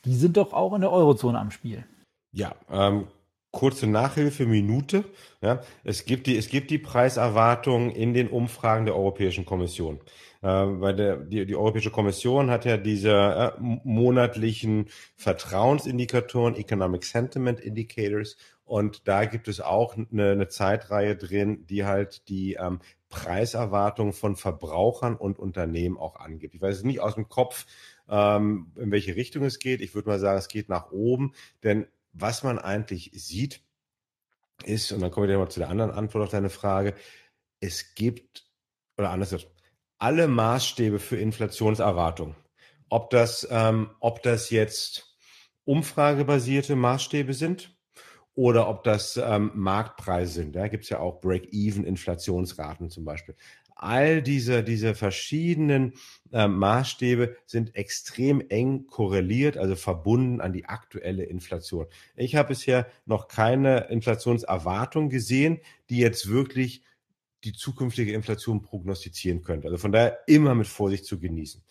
die 0.05 0.15
sind 0.15 0.37
doch 0.37 0.53
auch 0.53 0.73
in 0.75 0.79
der 0.79 0.93
Eurozone 0.93 1.37
am 1.37 1.51
Spiel. 1.51 1.83
Ja, 2.31 2.53
ähm, 2.71 3.07
kurze 3.51 3.87
Nachhilfe, 3.87 4.45
Minute. 4.45 5.05
Ja, 5.41 5.61
es, 5.83 6.05
gibt 6.05 6.27
die, 6.27 6.37
es 6.37 6.49
gibt 6.49 6.71
die 6.71 6.77
Preiserwartungen 6.77 7.91
in 7.91 8.13
den 8.13 8.27
Umfragen 8.27 8.85
der 8.85 8.95
Europäischen 8.95 9.45
Kommission. 9.45 9.99
Äh, 10.41 10.47
weil 10.47 10.95
der, 10.95 11.17
die, 11.17 11.45
die 11.45 11.55
Europäische 11.55 11.91
Kommission 11.91 12.49
hat 12.49 12.65
ja 12.65 12.77
diese 12.77 13.11
äh, 13.11 13.51
monatlichen 13.59 14.87
Vertrauensindikatoren, 15.15 16.55
Economic 16.55 17.05
Sentiment 17.05 17.59
Indicators, 17.59 18.37
und 18.67 19.07
da 19.07 19.23
gibt 19.23 19.47
es 19.47 19.61
auch 19.61 19.95
eine, 19.95 20.31
eine 20.31 20.49
Zeitreihe 20.49 21.15
drin, 21.15 21.65
die 21.67 21.85
halt 21.85 22.27
die 22.27 22.55
ähm, 22.55 22.81
Preiserwartung 23.07 24.11
von 24.11 24.35
Verbrauchern 24.35 25.15
und 25.15 25.39
Unternehmen 25.39 25.97
auch 25.97 26.17
angibt. 26.17 26.53
Ich 26.53 26.61
weiß 26.61 26.75
es 26.75 26.83
nicht 26.83 26.99
aus 26.99 27.15
dem 27.15 27.29
Kopf, 27.29 27.65
ähm, 28.09 28.73
in 28.75 28.91
welche 28.91 29.15
Richtung 29.15 29.45
es 29.45 29.59
geht. 29.59 29.79
Ich 29.79 29.95
würde 29.95 30.09
mal 30.09 30.19
sagen, 30.19 30.37
es 30.37 30.49
geht 30.49 30.67
nach 30.67 30.91
oben, 30.91 31.31
denn 31.63 31.87
was 32.13 32.43
man 32.43 32.59
eigentlich 32.59 33.11
sieht, 33.13 33.61
ist, 34.63 34.91
und 34.91 35.01
dann 35.01 35.11
kommen 35.11 35.27
wir 35.27 35.37
mal 35.37 35.49
zu 35.49 35.59
der 35.59 35.69
anderen 35.69 35.91
Antwort 35.91 36.23
auf 36.23 36.31
deine 36.31 36.49
Frage, 36.49 36.95
es 37.59 37.95
gibt, 37.95 38.45
oder 38.97 39.11
anders, 39.11 39.35
alle 39.99 40.27
Maßstäbe 40.27 40.99
für 40.99 41.17
Inflationserwartung, 41.17 42.35
ob 42.89 43.09
das, 43.09 43.47
ähm, 43.49 43.91
ob 43.99 44.23
das 44.23 44.49
jetzt 44.49 45.17
umfragebasierte 45.65 46.75
Maßstäbe 46.75 47.33
sind 47.33 47.75
oder 48.35 48.69
ob 48.69 48.83
das 48.83 49.17
ähm, 49.17 49.51
Marktpreise 49.55 50.31
sind. 50.31 50.55
Da 50.55 50.67
gibt 50.67 50.83
es 50.83 50.89
ja 50.89 50.99
auch 50.99 51.19
Break-Even-Inflationsraten 51.19 52.89
zum 52.89 53.03
Beispiel 53.03 53.35
all 53.77 54.21
diese, 54.21 54.63
diese 54.63 54.95
verschiedenen 54.95 55.93
äh, 56.31 56.47
Maßstäbe 56.47 57.35
sind 57.45 57.75
extrem 57.75 58.41
eng 58.49 58.87
korreliert, 58.87 59.57
also 59.57 59.75
verbunden 59.75 60.41
an 60.41 60.53
die 60.53 60.65
aktuelle 60.65 61.23
Inflation. 61.23 61.87
Ich 62.15 62.35
habe 62.35 62.49
bisher 62.49 62.87
noch 63.05 63.27
keine 63.27 63.87
Inflationserwartung 63.89 65.09
gesehen, 65.09 65.59
die 65.89 65.97
jetzt 65.97 66.29
wirklich 66.29 66.83
die 67.43 67.53
zukünftige 67.53 68.13
Inflation 68.13 68.61
prognostizieren 68.61 69.41
könnte. 69.41 69.67
Also 69.67 69.77
von 69.77 69.91
daher 69.91 70.19
immer 70.27 70.55
mit 70.55 70.67
Vorsicht 70.67 71.05
zu 71.05 71.19
genießen. 71.19 71.63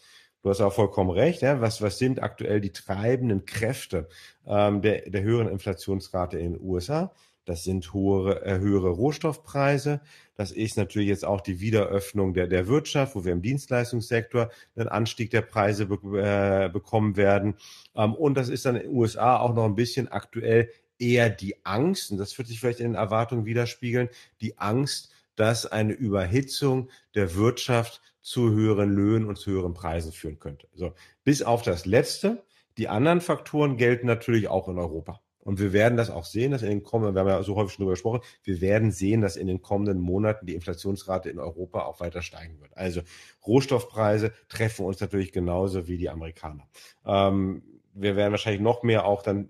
Du 0.42 0.50
hast 0.50 0.60
auch 0.60 0.72
vollkommen 0.72 1.10
recht. 1.10 1.42
Ja? 1.42 1.60
Was, 1.60 1.82
was 1.82 1.98
sind 1.98 2.22
aktuell 2.22 2.60
die 2.60 2.70
treibenden 2.72 3.46
Kräfte 3.46 4.08
ähm, 4.46 4.80
der, 4.80 5.10
der 5.10 5.22
höheren 5.22 5.48
Inflationsrate 5.48 6.38
in 6.38 6.52
den 6.52 6.62
USA? 6.62 7.12
Das 7.46 7.62
sind 7.62 7.92
hohe, 7.94 8.44
äh, 8.44 8.58
höhere 8.58 8.90
Rohstoffpreise. 8.90 10.00
Das 10.34 10.50
ist 10.50 10.76
natürlich 10.76 11.08
jetzt 11.08 11.24
auch 11.24 11.40
die 11.40 11.60
Wiederöffnung 11.60 12.34
der, 12.34 12.48
der 12.48 12.66
Wirtschaft, 12.66 13.14
wo 13.14 13.24
wir 13.24 13.32
im 13.32 13.40
Dienstleistungssektor 13.40 14.50
einen 14.74 14.88
Anstieg 14.88 15.30
der 15.30 15.42
Preise 15.42 15.86
be 15.86 15.96
äh, 16.20 16.68
bekommen 16.68 17.16
werden. 17.16 17.54
Ähm, 17.94 18.14
und 18.14 18.34
das 18.34 18.48
ist 18.48 18.66
dann 18.66 18.76
in 18.76 18.82
den 18.82 18.92
USA 18.92 19.38
auch 19.38 19.54
noch 19.54 19.64
ein 19.64 19.76
bisschen 19.76 20.08
aktuell 20.08 20.70
eher 20.98 21.30
die 21.30 21.64
Angst, 21.64 22.10
und 22.10 22.18
das 22.18 22.36
wird 22.36 22.48
sich 22.48 22.58
vielleicht 22.58 22.80
in 22.80 22.88
den 22.88 22.94
Erwartungen 22.94 23.44
widerspiegeln, 23.44 24.08
die 24.40 24.58
Angst, 24.58 25.12
dass 25.36 25.66
eine 25.66 25.92
Überhitzung 25.92 26.90
der 27.14 27.36
Wirtschaft 27.36 28.00
zu 28.22 28.50
höheren 28.50 28.90
Löhnen 28.92 29.28
und 29.28 29.38
zu 29.38 29.52
höheren 29.52 29.74
Preisen 29.74 30.10
führen 30.10 30.40
könnte. 30.40 30.66
So, 30.74 30.94
bis 31.22 31.42
auf 31.42 31.62
das 31.62 31.86
Letzte. 31.86 32.44
Die 32.76 32.88
anderen 32.88 33.20
Faktoren 33.20 33.76
gelten 33.76 34.06
natürlich 34.06 34.48
auch 34.48 34.68
in 34.68 34.78
Europa. 34.78 35.22
Und 35.46 35.60
wir 35.60 35.72
werden 35.72 35.96
das 35.96 36.10
auch 36.10 36.24
sehen, 36.24 36.50
dass 36.50 36.62
in 36.62 36.70
den 36.70 36.82
kommenden, 36.82 37.14
wir 37.14 37.20
haben 37.20 37.28
ja 37.28 37.40
so 37.44 37.54
häufig 37.54 37.72
schon 37.72 37.84
darüber 37.84 37.92
gesprochen, 37.92 38.20
wir 38.42 38.60
werden 38.60 38.90
sehen, 38.90 39.20
dass 39.20 39.36
in 39.36 39.46
den 39.46 39.62
kommenden 39.62 40.00
Monaten 40.00 40.44
die 40.44 40.56
Inflationsrate 40.56 41.30
in 41.30 41.38
Europa 41.38 41.82
auch 41.84 42.00
weiter 42.00 42.20
steigen 42.20 42.60
wird. 42.60 42.76
Also 42.76 43.02
Rohstoffpreise 43.46 44.32
treffen 44.48 44.84
uns 44.84 45.00
natürlich 45.00 45.30
genauso 45.30 45.86
wie 45.86 45.98
die 45.98 46.10
Amerikaner. 46.10 46.66
Ähm, 47.04 47.62
wir 47.94 48.16
werden 48.16 48.32
wahrscheinlich 48.32 48.60
noch 48.60 48.82
mehr 48.82 49.06
auch 49.06 49.22
dann 49.22 49.48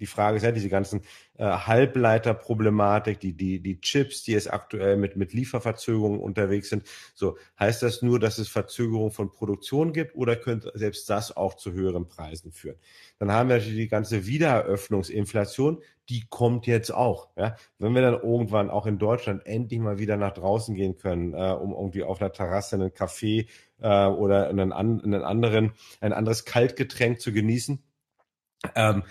die 0.00 0.06
Frage 0.06 0.36
ist 0.36 0.42
ja, 0.42 0.52
diese 0.52 0.68
ganzen 0.68 1.02
äh, 1.38 1.44
Halbleiterproblematik, 1.44 3.20
die, 3.20 3.32
die, 3.32 3.60
die 3.60 3.80
Chips, 3.80 4.22
die 4.22 4.34
es 4.34 4.48
aktuell 4.48 4.96
mit, 4.96 5.16
mit 5.16 5.32
Lieferverzögerungen 5.32 6.20
unterwegs 6.20 6.68
sind. 6.68 6.84
So, 7.14 7.36
heißt 7.58 7.82
das 7.82 8.02
nur, 8.02 8.18
dass 8.18 8.38
es 8.38 8.48
Verzögerungen 8.48 9.10
von 9.10 9.30
Produktion 9.30 9.92
gibt 9.92 10.14
oder 10.14 10.36
könnte 10.36 10.72
selbst 10.74 11.08
das 11.10 11.36
auch 11.36 11.54
zu 11.54 11.72
höheren 11.72 12.08
Preisen 12.08 12.52
führen? 12.52 12.76
Dann 13.18 13.32
haben 13.32 13.48
wir 13.48 13.56
natürlich 13.56 13.78
die 13.78 13.88
ganze 13.88 14.26
Wiedereröffnungsinflation, 14.26 15.82
die 16.08 16.24
kommt 16.28 16.66
jetzt 16.66 16.92
auch. 16.92 17.28
Ja? 17.36 17.56
Wenn 17.78 17.94
wir 17.94 18.02
dann 18.02 18.14
irgendwann 18.14 18.70
auch 18.70 18.86
in 18.86 18.98
Deutschland 18.98 19.44
endlich 19.46 19.80
mal 19.80 19.98
wieder 19.98 20.16
nach 20.16 20.32
draußen 20.32 20.74
gehen 20.74 20.96
können, 20.96 21.34
äh, 21.34 21.52
um 21.52 21.72
irgendwie 21.72 22.02
auf 22.02 22.20
einer 22.20 22.32
Terrasse 22.32 22.76
einen 22.76 22.94
Kaffee 22.94 23.46
äh, 23.80 24.06
oder 24.06 24.48
einen, 24.48 24.72
einen 24.72 25.22
anderen, 25.22 25.72
ein 26.00 26.12
anderes 26.12 26.44
Kaltgetränk 26.44 27.20
zu 27.20 27.32
genießen, 27.32 27.82
ähm, 28.74 29.02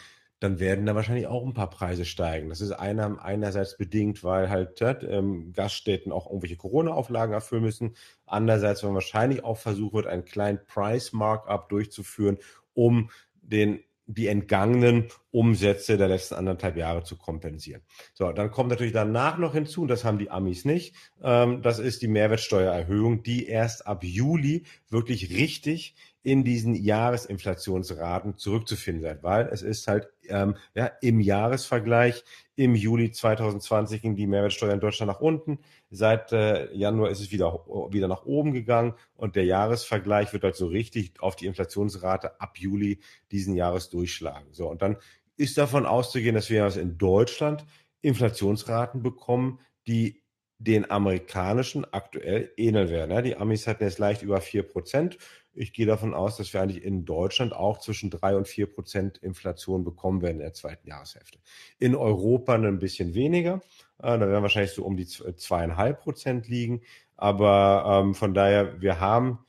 dann 0.45 0.59
werden 0.59 0.85
da 0.85 0.95
wahrscheinlich 0.95 1.27
auch 1.27 1.45
ein 1.45 1.53
paar 1.53 1.69
Preise 1.69 2.05
steigen. 2.05 2.49
Das 2.49 2.61
ist 2.61 2.71
einer, 2.71 3.23
einerseits 3.23 3.77
bedingt, 3.77 4.23
weil 4.23 4.49
halt 4.49 4.79
ähm, 4.81 5.53
Gaststätten 5.53 6.11
auch 6.11 6.27
irgendwelche 6.27 6.55
Corona-Auflagen 6.55 7.33
erfüllen 7.33 7.63
müssen. 7.63 7.95
Andererseits, 8.25 8.83
weil 8.83 8.93
wahrscheinlich 8.93 9.43
auch 9.43 9.57
versucht 9.57 9.93
wird, 9.93 10.07
einen 10.07 10.23
kleinen 10.23 10.59
Price-Markup 10.67 11.69
durchzuführen, 11.69 12.37
um 12.73 13.09
den 13.41 13.79
die 14.07 14.27
entgangenen 14.27 15.07
Umsätze 15.31 15.97
der 15.97 16.07
letzten 16.07 16.35
anderthalb 16.35 16.77
Jahre 16.77 17.03
zu 17.03 17.17
kompensieren. 17.17 17.81
So, 18.13 18.31
dann 18.31 18.51
kommt 18.51 18.69
natürlich 18.69 18.93
danach 18.93 19.39
noch 19.39 19.53
hinzu, 19.53 19.81
und 19.81 19.87
das 19.87 20.05
haben 20.05 20.19
die 20.19 20.29
Amis 20.29 20.63
nicht, 20.63 20.95
ähm, 21.23 21.63
das 21.63 21.79
ist 21.79 22.03
die 22.03 22.07
Mehrwertsteuererhöhung, 22.07 23.23
die 23.23 23.47
erst 23.47 23.87
ab 23.87 24.03
Juli 24.03 24.65
wirklich 24.89 25.31
richtig 25.31 25.95
in 26.25 26.43
diesen 26.43 26.73
Jahresinflationsraten 26.73 28.35
zurückzufinden 28.35 29.03
seid, 29.03 29.21
weil 29.21 29.47
es 29.47 29.61
ist 29.61 29.87
halt 29.87 30.09
ähm, 30.27 30.55
ja, 30.73 30.87
im 31.01 31.19
Jahresvergleich 31.19 32.23
im 32.55 32.73
Juli 32.73 33.11
2020 33.11 34.01
ging 34.01 34.15
die 34.15 34.25
Mehrwertsteuer 34.25 34.73
in 34.73 34.79
Deutschland 34.79 35.11
nach 35.11 35.21
unten. 35.21 35.59
Seit 35.91 36.31
äh, 36.31 36.73
Januar 36.73 37.11
ist 37.11 37.19
es 37.19 37.31
wieder, 37.31 37.53
wieder 37.91 38.07
nach 38.07 38.25
oben 38.25 38.53
gegangen 38.53 38.95
und 39.15 39.35
der 39.35 39.45
Jahresvergleich 39.45 40.33
wird 40.33 40.43
halt 40.43 40.55
so 40.55 40.65
richtig 40.65 41.13
auf 41.21 41.35
die 41.35 41.45
Inflationsrate 41.45 42.41
ab 42.41 42.57
Juli 42.57 43.01
diesen 43.31 43.55
Jahres 43.55 43.91
durchschlagen. 43.91 44.47
So, 44.51 44.67
und 44.67 44.81
dann 44.81 44.97
ist 45.37 45.59
davon 45.59 45.85
auszugehen, 45.85 46.33
dass 46.33 46.49
wir 46.49 46.75
in 46.75 46.97
Deutschland 46.97 47.65
Inflationsraten 48.01 49.03
bekommen, 49.03 49.59
die 49.85 50.23
den 50.57 50.89
amerikanischen 50.89 51.85
aktuell 51.91 52.51
ähneln 52.57 52.89
werden. 52.89 53.23
Die 53.23 53.35
Amis 53.35 53.67
hatten 53.67 53.83
jetzt 53.83 53.99
leicht 53.99 54.21
über 54.21 54.41
vier 54.41 54.63
Prozent 54.63 55.17
ich 55.55 55.71
gehe 55.71 55.85
davon 55.85 56.13
aus, 56.13 56.37
dass 56.37 56.53
wir 56.53 56.61
eigentlich 56.61 56.83
in 56.83 57.05
Deutschland 57.05 57.53
auch 57.53 57.79
zwischen 57.79 58.09
drei 58.09 58.35
und 58.35 58.47
vier 58.47 58.67
Prozent 58.67 59.17
Inflation 59.17 59.85
bekommen 59.85 60.21
werden 60.21 60.37
in 60.37 60.43
der 60.43 60.53
zweiten 60.53 60.87
Jahreshälfte. 60.87 61.39
In 61.79 61.95
Europa 61.95 62.53
ein 62.55 62.79
bisschen 62.79 63.13
weniger. 63.13 63.61
Äh, 63.99 64.19
da 64.19 64.21
werden 64.21 64.41
wahrscheinlich 64.41 64.73
so 64.73 64.83
um 64.83 64.97
die 64.97 65.07
zweieinhalb 65.07 66.01
Prozent 66.01 66.47
liegen. 66.47 66.81
Aber 67.15 68.01
ähm, 68.03 68.15
von 68.15 68.33
daher, 68.33 68.81
wir 68.81 68.99
haben 68.99 69.39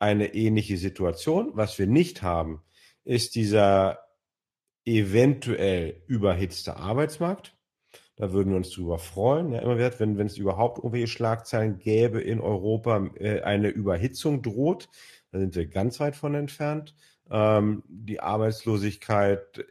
eine 0.00 0.34
ähnliche 0.34 0.76
Situation. 0.76 1.52
Was 1.54 1.78
wir 1.78 1.86
nicht 1.86 2.22
haben, 2.22 2.62
ist 3.04 3.36
dieser 3.36 4.00
eventuell 4.84 6.02
überhitzte 6.08 6.76
Arbeitsmarkt. 6.76 7.54
Da 8.22 8.32
würden 8.32 8.50
wir 8.50 8.56
uns 8.56 8.70
drüber 8.70 9.00
freuen. 9.00 9.50
Ja, 9.50 9.62
immer 9.62 9.76
wieder, 9.78 9.98
wenn, 9.98 10.16
wenn 10.16 10.28
es 10.28 10.38
überhaupt 10.38 10.78
irgendwelche 10.78 11.08
Schlagzeilen 11.08 11.80
gäbe 11.80 12.20
in 12.20 12.40
Europa, 12.40 13.10
äh, 13.16 13.40
eine 13.40 13.66
Überhitzung 13.66 14.42
droht. 14.42 14.88
Da 15.32 15.40
sind 15.40 15.56
wir 15.56 15.66
ganz 15.66 15.98
weit 15.98 16.14
von 16.14 16.36
entfernt. 16.36 16.94
Ähm, 17.32 17.82
die 17.88 18.20
Arbeitslosigkeit 18.20 19.64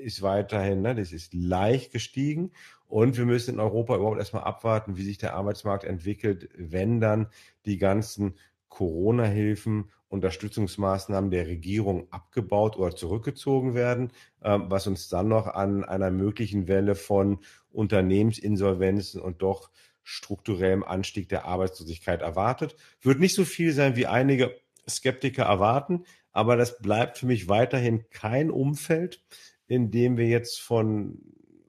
ist 0.00 0.22
weiterhin, 0.22 0.82
ne, 0.82 0.94
das 0.94 1.10
ist 1.10 1.34
leicht 1.34 1.90
gestiegen. 1.90 2.52
Und 2.86 3.16
wir 3.16 3.26
müssen 3.26 3.54
in 3.54 3.60
Europa 3.60 3.96
überhaupt 3.96 4.18
erstmal 4.18 4.44
abwarten, 4.44 4.96
wie 4.96 5.02
sich 5.02 5.18
der 5.18 5.34
Arbeitsmarkt 5.34 5.82
entwickelt, 5.82 6.48
wenn 6.56 7.00
dann 7.00 7.26
die 7.64 7.76
ganzen 7.76 8.36
Corona-Hilfen, 8.76 9.90
Unterstützungsmaßnahmen 10.08 11.30
der 11.30 11.46
Regierung 11.46 12.12
abgebaut 12.12 12.76
oder 12.76 12.94
zurückgezogen 12.94 13.74
werden, 13.74 14.12
ähm, 14.42 14.66
was 14.68 14.86
uns 14.86 15.08
dann 15.08 15.28
noch 15.28 15.46
an 15.46 15.82
einer 15.82 16.10
möglichen 16.10 16.68
Welle 16.68 16.94
von 16.94 17.38
Unternehmensinsolvenzen 17.72 19.18
und 19.22 19.40
doch 19.40 19.70
strukturellem 20.02 20.84
Anstieg 20.84 21.30
der 21.30 21.46
Arbeitslosigkeit 21.46 22.20
erwartet. 22.20 22.76
Wird 23.00 23.18
nicht 23.18 23.34
so 23.34 23.46
viel 23.46 23.72
sein, 23.72 23.96
wie 23.96 24.06
einige 24.06 24.54
Skeptiker 24.86 25.44
erwarten. 25.44 26.04
Aber 26.32 26.56
das 26.56 26.78
bleibt 26.78 27.16
für 27.16 27.24
mich 27.24 27.48
weiterhin 27.48 28.04
kein 28.10 28.50
Umfeld, 28.50 29.24
in 29.68 29.90
dem 29.90 30.18
wir 30.18 30.26
jetzt 30.26 30.60
von 30.60 31.22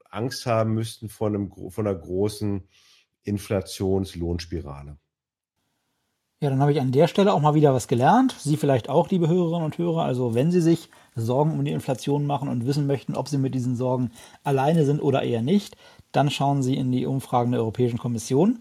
Angst 0.09 0.45
haben 0.45 0.73
müssten 0.73 1.07
von, 1.07 1.33
einem, 1.33 1.71
von 1.71 1.87
einer 1.87 1.97
großen 1.97 2.67
Inflationslohnspirale. 3.23 4.97
Ja, 6.39 6.51
dann 6.51 6.61
habe 6.61 6.71
ich 6.71 6.79
an 6.79 6.91
der 6.91 7.07
Stelle 7.07 7.33
auch 7.33 7.41
mal 7.41 7.55
wieder 7.55 7.73
was 7.73 7.87
gelernt. 7.87 8.35
Sie 8.37 8.57
vielleicht 8.57 8.89
auch, 8.89 9.09
liebe 9.09 9.27
Hörerinnen 9.27 9.65
und 9.65 9.77
Hörer. 9.79 10.03
Also 10.03 10.35
wenn 10.35 10.51
Sie 10.51 10.61
sich 10.61 10.89
Sorgen 11.15 11.51
um 11.51 11.65
die 11.65 11.71
Inflation 11.71 12.27
machen 12.27 12.47
und 12.47 12.67
wissen 12.67 12.85
möchten, 12.85 13.15
ob 13.15 13.27
Sie 13.27 13.39
mit 13.39 13.55
diesen 13.55 13.75
Sorgen 13.75 14.11
alleine 14.43 14.85
sind 14.85 15.01
oder 15.01 15.23
eher 15.23 15.41
nicht, 15.41 15.75
dann 16.11 16.29
schauen 16.29 16.61
Sie 16.61 16.75
in 16.77 16.91
die 16.91 17.07
Umfragen 17.07 17.53
der 17.53 17.61
Europäischen 17.61 17.97
Kommission. 17.97 18.59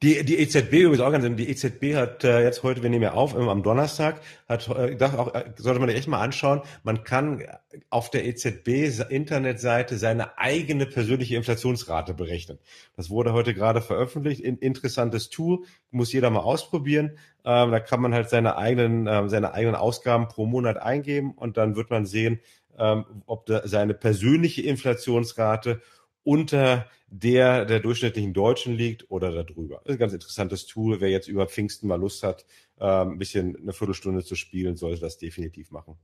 Die, 0.00 0.24
die 0.24 0.38
EZB 0.38 0.72
übrigens 0.74 1.00
auch 1.00 1.10
ganz, 1.10 1.24
die 1.36 1.50
EZB 1.50 1.96
hat 1.96 2.22
äh, 2.22 2.44
jetzt 2.44 2.62
heute, 2.62 2.84
wir 2.84 2.90
nehmen 2.90 3.02
ja 3.02 3.14
auf, 3.14 3.34
am 3.34 3.62
Donnerstag, 3.64 4.20
hat 4.48 4.68
äh, 4.68 4.94
dachte 4.94 5.18
auch, 5.18 5.34
äh, 5.34 5.50
sollte 5.56 5.80
man 5.80 5.88
echt 5.88 6.06
mal 6.06 6.20
anschauen, 6.20 6.62
man 6.84 7.02
kann 7.02 7.42
auf 7.90 8.08
der 8.08 8.24
EZB 8.24 9.02
Internetseite 9.10 9.98
seine 9.98 10.38
eigene 10.38 10.86
persönliche 10.86 11.34
Inflationsrate 11.34 12.14
berechnen. 12.14 12.58
Das 12.96 13.10
wurde 13.10 13.32
heute 13.32 13.54
gerade 13.54 13.82
veröffentlicht. 13.82 14.40
In, 14.40 14.58
interessantes 14.58 15.30
Tool, 15.30 15.64
muss 15.90 16.12
jeder 16.12 16.30
mal 16.30 16.40
ausprobieren. 16.40 17.18
Ähm, 17.44 17.72
da 17.72 17.80
kann 17.80 18.00
man 18.00 18.14
halt 18.14 18.30
seine 18.30 18.56
eigenen, 18.56 19.08
äh, 19.08 19.28
seine 19.28 19.52
eigenen 19.52 19.74
Ausgaben 19.74 20.28
pro 20.28 20.46
Monat 20.46 20.76
eingeben 20.76 21.32
und 21.32 21.56
dann 21.56 21.74
wird 21.74 21.90
man 21.90 22.06
sehen, 22.06 22.38
ähm, 22.78 23.04
ob 23.26 23.46
da 23.46 23.66
seine 23.66 23.94
persönliche 23.94 24.62
Inflationsrate 24.62 25.82
unter 26.28 26.86
der 27.06 27.64
der 27.64 27.80
durchschnittlichen 27.80 28.34
Deutschen 28.34 28.74
liegt 28.74 29.10
oder 29.10 29.32
darüber. 29.32 29.76
Das 29.76 29.86
ist 29.86 29.92
ein 29.92 29.98
ganz 29.98 30.12
interessantes 30.12 30.66
Tool. 30.66 31.00
Wer 31.00 31.08
jetzt 31.08 31.26
über 31.26 31.46
Pfingsten 31.46 31.88
mal 31.88 31.98
Lust 31.98 32.22
hat, 32.22 32.44
ähm, 32.78 33.12
ein 33.12 33.18
bisschen 33.18 33.56
eine 33.56 33.72
Viertelstunde 33.72 34.22
zu 34.22 34.34
spielen, 34.34 34.76
sollte 34.76 35.00
das 35.00 35.16
definitiv 35.16 35.70
machen. 35.70 35.94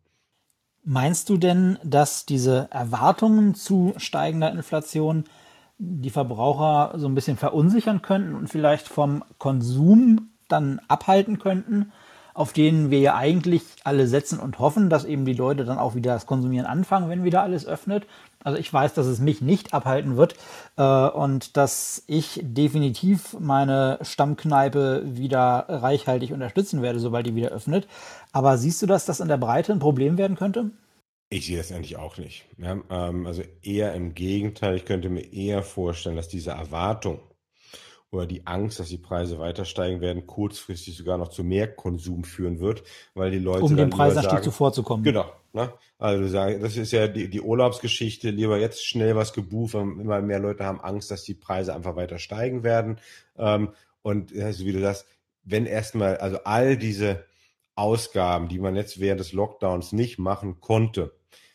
Meinst 0.83 1.29
du 1.29 1.37
denn, 1.37 1.79
dass 1.85 2.25
diese 2.25 2.69
Erwartungen 2.71 3.55
zu 3.55 3.93
steigender 3.99 4.51
Inflation 4.51 5.25
die 5.77 6.11
Verbraucher 6.11 6.99
so 6.99 7.07
ein 7.07 7.15
bisschen 7.15 7.37
verunsichern 7.37 8.01
könnten 8.01 8.35
und 8.35 8.49
vielleicht 8.49 8.89
vom 8.89 9.25
Konsum 9.37 10.31
dann 10.49 10.81
abhalten 10.89 11.39
könnten, 11.39 11.93
auf 12.35 12.53
denen 12.53 12.91
wir 12.91 13.01
ja 13.01 13.15
eigentlich 13.15 13.63
alle 13.85 14.07
setzen 14.07 14.39
und 14.39 14.59
hoffen, 14.59 14.91
dass 14.91 15.05
eben 15.05 15.25
die 15.25 15.33
Leute 15.33 15.65
dann 15.65 15.79
auch 15.79 15.95
wieder 15.95 16.13
das 16.13 16.27
Konsumieren 16.27 16.67
anfangen, 16.67 17.09
wenn 17.09 17.25
wieder 17.25 17.43
alles 17.43 17.67
öffnet 17.67 18.07
also 18.45 18.59
ich 18.59 18.71
weiß, 18.71 18.93
dass 18.93 19.07
es 19.07 19.19
mich 19.19 19.41
nicht 19.41 19.73
abhalten 19.73 20.17
wird 20.17 20.37
äh, 20.77 20.83
und 21.09 21.57
dass 21.57 22.05
ich 22.07 22.41
definitiv 22.43 23.35
meine 23.41 23.99
Stammkneipe 24.03 25.03
wieder 25.07 25.65
reichhaltig 25.69 26.31
unterstützen 26.31 26.83
werde, 26.83 27.01
sobald 27.01 27.27
die 27.27 27.35
wieder 27.35 27.49
öffnet. 27.49 27.89
Aber 28.33 28.59
siehst 28.59 28.83
du, 28.83 28.87
dass 28.87 29.07
das 29.07 29.21
in 29.21 29.29
der 29.29 29.39
Breite 29.39 29.73
ein 29.73 29.79
Problem 29.79 30.19
werden 30.19 30.37
könnte? 30.37 30.71
Ich 31.31 31.47
sehe 31.47 31.57
das 31.57 31.73
eigentlich 31.73 31.97
auch 31.97 32.19
nicht. 32.19 32.45
Ja, 32.59 32.77
ähm, 32.91 33.27
also 33.27 33.43
eher 33.63 33.95
im 33.95 34.15
Gegenteil, 34.15 34.77
ich 34.77 34.85
könnte 34.85 35.09
mir 35.09 35.33
eher 35.33 35.63
vorstellen, 35.63 36.17
dass 36.17 36.29
diese 36.29 36.51
Erwartung 36.51 37.21
oder 38.15 38.27
die 38.27 38.47
Angst, 38.47 38.81
dass 38.81 38.89
die 38.89 38.99
Preise 38.99 39.39
weiter 39.39 39.65
steigen 39.65 40.01
werden, 40.01 40.27
kurzfristig 40.27 40.97
sogar 40.97 41.19
noch 41.19 41.29
zu 41.29 41.45
mehr 41.45 41.69
Konsum 41.69 42.25
führen 42.25 42.61
wird, 42.61 42.83
weil 43.15 43.31
die 43.31 43.39
Leute 43.39 43.65
um 43.65 43.77
dem 43.77 43.91
Preisanstieg 43.91 44.43
zuvorzukommen. 44.43 45.05
Genau. 45.05 45.31
Ne? 45.53 45.73
Also 45.99 46.23
du 46.23 46.29
sagst, 46.29 46.63
das 46.63 46.77
ist 46.77 46.93
ja 46.93 47.07
die, 47.07 47.29
die 47.29 47.41
Urlaubsgeschichte, 47.41 48.31
lieber 48.31 48.59
jetzt 48.59 48.85
schnell 48.85 49.15
was 49.15 49.33
gebucht, 49.33 49.75
weil 49.75 49.83
immer 49.83 50.21
mehr 50.21 50.41
Leute 50.41 50.65
haben 50.65 50.81
Angst, 50.81 51.11
dass 51.11 51.23
die 51.23 51.35
Preise 51.35 51.75
einfach 51.75 51.97
weiter 51.97 52.19
steigen 52.19 52.63
werden. 52.63 52.99
Ähm, 53.37 53.71
und 54.03 54.37
also 54.37 54.65
wie 54.65 54.73
du 54.73 54.81
sagst, 54.81 55.07
wenn 55.45 55.67
erstmal, 55.67 56.17
also 56.17 56.39
all 56.45 56.77
diese 56.77 57.25
Ausgaben, 57.77 58.49
die 58.49 58.59
man 58.59 58.77
jetzt 58.77 59.01
während 59.01 59.21
des 59.21 59.33
Lockdowns 59.33 59.93
nicht 59.93 60.19
machen 60.19 60.61
konnte, 60.61 61.13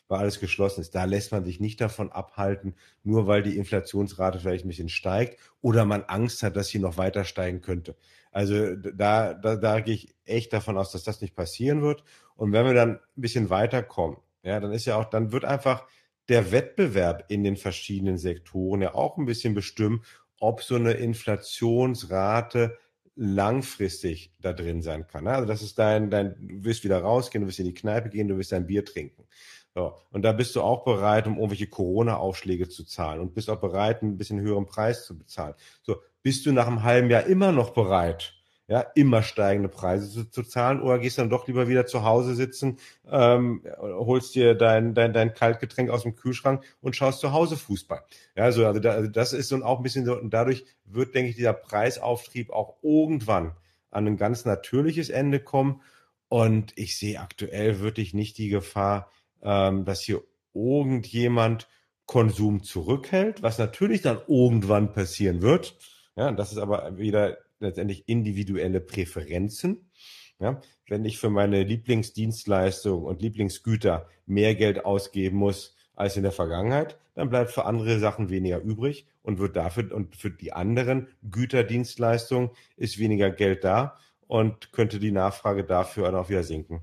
weil 0.10 0.20
alles 0.20 0.42
geschlossen 0.42 0.82
ist. 0.82 0.94
Da 0.94 1.06
lässt 1.06 1.32
man 1.32 1.46
sich 1.46 1.62
nicht 1.62 1.80
davon 1.80 2.12
abhalten, 2.12 2.76
nur 3.04 3.28
weil 3.28 3.44
die 3.44 3.56
Inflationsrate 3.56 4.40
vielleicht 4.40 4.66
ein 4.66 4.70
bisschen 4.70 4.90
steigt 4.90 5.40
oder 5.62 5.86
man 5.86 6.04
Angst 6.04 6.44
hat, 6.44 6.58
dass 6.58 6.68
sie 6.68 6.80
noch 6.80 6.98
weiter 6.98 7.24
steigen 7.24 7.62
könnte. 7.62 7.96
Also 8.32 8.76
da, 8.76 9.34
da, 9.34 9.56
da 9.56 9.80
gehe 9.80 9.96
ich 9.96 10.16
echt 10.26 10.52
davon 10.52 10.78
aus, 10.78 10.92
dass 10.92 11.04
das 11.04 11.22
nicht 11.22 11.36
passieren 11.36 11.82
wird. 11.82 12.04
Und 12.36 12.52
wenn 12.52 12.66
wir 12.66 12.74
dann 12.74 12.96
ein 12.96 13.22
bisschen 13.22 13.50
weiterkommen, 13.50 14.18
ja, 14.44 14.60
dann 14.60 14.72
ist 14.72 14.86
ja 14.86 14.98
auch, 14.98 15.06
dann 15.06 15.32
wird 15.32 15.46
einfach 15.46 15.88
der 16.28 16.52
Wettbewerb 16.52 17.26
in 17.30 17.44
den 17.44 17.56
verschiedenen 17.56 18.18
Sektoren 18.18 18.82
ja 18.82 18.94
auch 18.94 19.18
ein 19.18 19.26
bisschen 19.26 19.54
bestimmen, 19.54 20.04
ob 20.40 20.64
so 20.64 20.76
eine 20.76 20.94
Inflationsrate 20.94 22.78
langfristig 23.16 24.32
da 24.40 24.54
drin 24.54 24.82
sein 24.82 25.06
kann. 25.08 25.28
Also 25.28 25.46
das 25.46 25.62
ist 25.62 25.78
dein, 25.78 26.10
dein, 26.10 26.36
du 26.40 26.64
wirst 26.64 26.86
wieder 26.86 27.02
rausgehen, 27.02 27.42
du 27.42 27.50
wirst 27.50 27.60
in 27.60 27.66
die 27.66 27.74
Kneipe 27.74 28.10
gehen, 28.10 28.30
du 28.30 28.38
wirst 28.38 28.54
dein 28.54 28.66
Bier 28.66 28.86
trinken. 28.86 29.26
So. 29.76 29.94
Und 30.12 30.24
da 30.24 30.32
bist 30.32 30.56
du 30.56 30.62
auch 30.62 30.84
bereit, 30.84 31.28
um 31.28 31.36
irgendwelche 31.36 31.68
Corona-Aufschläge 31.68 32.70
zu 32.70 32.84
zahlen 32.84 33.20
und 33.20 33.34
bist 33.34 33.50
auch 33.50 33.60
bereit, 33.60 34.02
ein 34.02 34.18
bisschen 34.18 34.42
höheren 34.42 34.66
Preis 34.66 35.06
zu 35.06 35.18
bezahlen. 35.18 35.54
So, 35.84 35.98
bist 36.24 36.46
du 36.46 36.52
nach 36.52 36.68
einem 36.68 36.84
halben 36.84 37.10
Jahr 37.10 37.24
immer 37.24 37.52
noch 37.52 37.72
bereit, 37.72 38.34
ja, 38.68 38.82
immer 38.94 39.24
steigende 39.24 39.70
Preise 39.70 40.10
zu, 40.12 40.30
zu 40.30 40.44
zahlen 40.44 40.82
oder 40.82 41.00
gehst 41.00 41.18
dann 41.18 41.30
doch 41.30 41.48
lieber 41.48 41.68
wieder 41.68 41.86
zu 41.86 42.04
Hause 42.04 42.36
sitzen, 42.36 42.78
ähm, 43.10 43.64
holst 43.80 44.36
dir 44.36 44.54
dein, 44.54 44.94
dein, 44.94 45.14
dein 45.14 45.34
Kaltgetränk 45.34 45.90
aus 45.90 46.04
dem 46.04 46.16
Kühlschrank 46.16 46.64
und 46.82 46.96
schaust 46.96 47.20
zu 47.20 47.32
Hause 47.32 47.58
Fußball. 47.58 48.04
Ja, 48.36 48.52
so, 48.52 48.66
also, 48.66 48.80
da, 48.80 48.92
also 48.92 49.10
das 49.10 49.34
ist 49.34 49.50
so 49.50 49.64
auch 49.64 49.78
ein 49.78 49.84
bisschen 49.84 50.06
so, 50.06 50.20
und 50.20 50.32
dadurch 50.32 50.66
wird, 50.86 51.16
denke 51.16 51.30
ich, 51.30 51.36
dieser 51.36 51.54
Preisauftrieb 51.54 52.52
auch 52.52 52.76
irgendwann 52.84 53.56
an 53.92 54.08
ein 54.08 54.18
ganz 54.18 54.46
natürliches 54.46 55.10
Ende 55.10 55.40
kommen. 55.40 55.82
Und 56.28 56.74
ich 56.76 56.96
sehe 56.98 57.20
aktuell 57.20 57.80
wirklich 57.80 58.14
nicht 58.14 58.38
die 58.38 58.50
Gefahr, 58.50 59.12
ähm, 59.44 59.86
dass 59.86 60.02
hier 60.02 60.24
irgendjemand 60.54 61.68
Konsum 62.06 62.64
zurückhält, 62.64 63.44
was 63.44 63.60
natürlich 63.60 64.02
dann 64.02 64.20
irgendwann 64.28 64.94
passieren 64.94 65.42
wird. 65.42 65.78
Ja, 66.16 66.32
das 66.32 66.52
ist 66.52 66.58
aber 66.58 66.98
wieder 66.98 67.38
letztendlich 67.60 68.04
individuelle 68.08 68.82
Präferenzen. 68.82 69.92
Ja, 70.40 70.62
wenn 70.88 71.06
ich 71.06 71.20
für 71.20 71.30
meine 71.30 71.64
Lieblingsdienstleistung 71.64 73.04
und 73.04 73.22
Lieblingsgüter 73.22 74.08
mehr 74.26 74.56
Geld 74.56 74.86
ausgeben 74.86 75.38
muss 75.38 75.76
als 75.96 76.16
in 76.16 76.24
der 76.24 76.32
Vergangenheit, 76.32 76.98
dann 77.14 77.30
bleibt 77.30 77.52
für 77.52 77.66
andere 77.66 78.00
Sachen 78.00 78.30
weniger 78.30 78.60
übrig 78.62 79.06
und 79.22 79.38
wird 79.38 79.56
dafür 79.56 79.94
und 79.94 80.16
für 80.16 80.32
die 80.32 80.54
anderen 80.54 81.10
Güterdienstleistungen 81.30 82.52
ist 82.78 82.98
weniger 82.98 83.30
Geld 83.30 83.64
da 83.64 83.98
und 84.28 84.72
könnte 84.72 85.00
die 85.00 85.12
Nachfrage 85.12 85.66
dafür 85.66 86.06
dann 86.06 86.16
auch 86.16 86.30
wieder 86.30 86.44
sinken. 86.44 86.82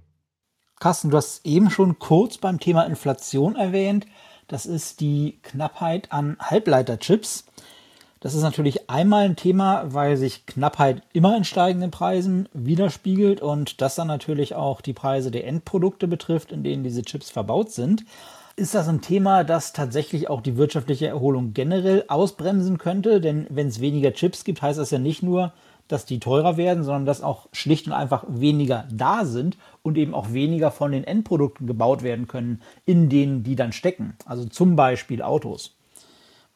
Carsten, 0.78 1.10
du 1.10 1.16
hast 1.16 1.46
eben 1.46 1.70
schon 1.70 1.98
kurz 1.98 2.36
beim 2.36 2.60
Thema 2.60 2.82
Inflation 2.82 3.56
erwähnt. 3.56 4.06
Das 4.46 4.66
ist 4.66 5.00
die 5.00 5.38
Knappheit 5.42 6.12
an 6.12 6.36
Halbleiterchips. 6.38 7.46
Das 8.20 8.34
ist 8.34 8.42
natürlich 8.42 8.90
einmal 8.90 9.24
ein 9.24 9.36
Thema, 9.36 9.84
weil 9.94 10.16
sich 10.16 10.46
Knappheit 10.46 11.02
immer 11.12 11.36
in 11.36 11.44
steigenden 11.44 11.90
Preisen 11.90 12.48
widerspiegelt 12.52 13.40
und 13.40 13.80
das 13.80 13.94
dann 13.94 14.08
natürlich 14.08 14.54
auch 14.54 14.80
die 14.80 14.92
Preise 14.92 15.30
der 15.30 15.46
Endprodukte 15.46 16.08
betrifft, 16.08 16.52
in 16.52 16.62
denen 16.62 16.84
diese 16.84 17.02
Chips 17.02 17.30
verbaut 17.30 17.72
sind. 17.72 18.04
Ist 18.54 18.74
das 18.74 18.88
ein 18.88 19.00
Thema, 19.00 19.44
das 19.44 19.72
tatsächlich 19.72 20.28
auch 20.28 20.40
die 20.40 20.56
wirtschaftliche 20.56 21.06
Erholung 21.06 21.52
generell 21.52 22.04
ausbremsen 22.08 22.78
könnte? 22.78 23.20
Denn 23.20 23.46
wenn 23.48 23.68
es 23.68 23.80
weniger 23.80 24.12
Chips 24.12 24.44
gibt, 24.44 24.60
heißt 24.60 24.78
das 24.78 24.90
ja 24.90 24.98
nicht 24.98 25.22
nur, 25.22 25.52
dass 25.88 26.06
die 26.06 26.20
teurer 26.20 26.56
werden, 26.56 26.84
sondern 26.84 27.06
dass 27.06 27.22
auch 27.22 27.48
schlicht 27.52 27.86
und 27.86 27.92
einfach 27.92 28.24
weniger 28.28 28.86
da 28.90 29.24
sind 29.24 29.56
und 29.82 29.96
eben 29.96 30.14
auch 30.14 30.32
weniger 30.32 30.70
von 30.70 30.92
den 30.92 31.04
Endprodukten 31.04 31.66
gebaut 31.66 32.02
werden 32.02 32.26
können, 32.26 32.62
in 32.84 33.08
denen 33.08 33.42
die 33.42 33.56
dann 33.56 33.72
stecken. 33.72 34.16
Also 34.24 34.44
zum 34.46 34.76
Beispiel 34.76 35.22
Autos. 35.22 35.76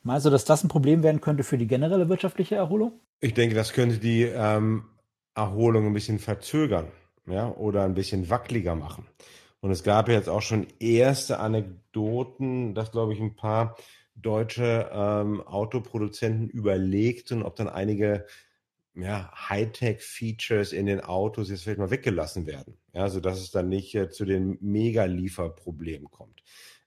Meinst 0.02 0.26
du, 0.26 0.30
dass 0.30 0.44
das 0.44 0.64
ein 0.64 0.68
Problem 0.68 1.02
werden 1.02 1.20
könnte 1.20 1.44
für 1.44 1.58
die 1.58 1.66
generelle 1.66 2.08
wirtschaftliche 2.08 2.56
Erholung? 2.56 2.92
Ich 3.20 3.34
denke, 3.34 3.54
das 3.54 3.72
könnte 3.72 3.98
die 3.98 4.22
ähm, 4.22 4.84
Erholung 5.34 5.86
ein 5.86 5.92
bisschen 5.92 6.18
verzögern 6.18 6.88
ja, 7.26 7.50
oder 7.50 7.84
ein 7.84 7.94
bisschen 7.94 8.30
wackeliger 8.30 8.74
machen. 8.74 9.06
Und 9.60 9.70
es 9.70 9.82
gab 9.82 10.08
jetzt 10.08 10.28
auch 10.28 10.40
schon 10.40 10.66
erste 10.78 11.38
Anekdoten, 11.38 12.74
dass, 12.74 12.92
glaube 12.92 13.12
ich, 13.12 13.20
ein 13.20 13.36
paar 13.36 13.76
deutsche 14.14 14.90
ähm, 14.92 15.46
Autoproduzenten 15.46 16.48
überlegten, 16.48 17.42
ob 17.42 17.56
dann 17.56 17.68
einige 17.68 18.26
ja, 19.02 19.32
Hightech-Features 19.48 20.72
in 20.72 20.86
den 20.86 21.00
Autos 21.00 21.50
jetzt 21.50 21.62
vielleicht 21.62 21.78
mal 21.78 21.90
weggelassen 21.90 22.46
werden. 22.46 22.78
Ja, 22.92 23.08
sodass 23.08 23.40
es 23.40 23.50
dann 23.50 23.68
nicht 23.68 23.94
äh, 23.94 24.10
zu 24.10 24.24
den 24.24 24.58
Mega-Lieferproblemen 24.60 26.10
kommt. 26.10 26.42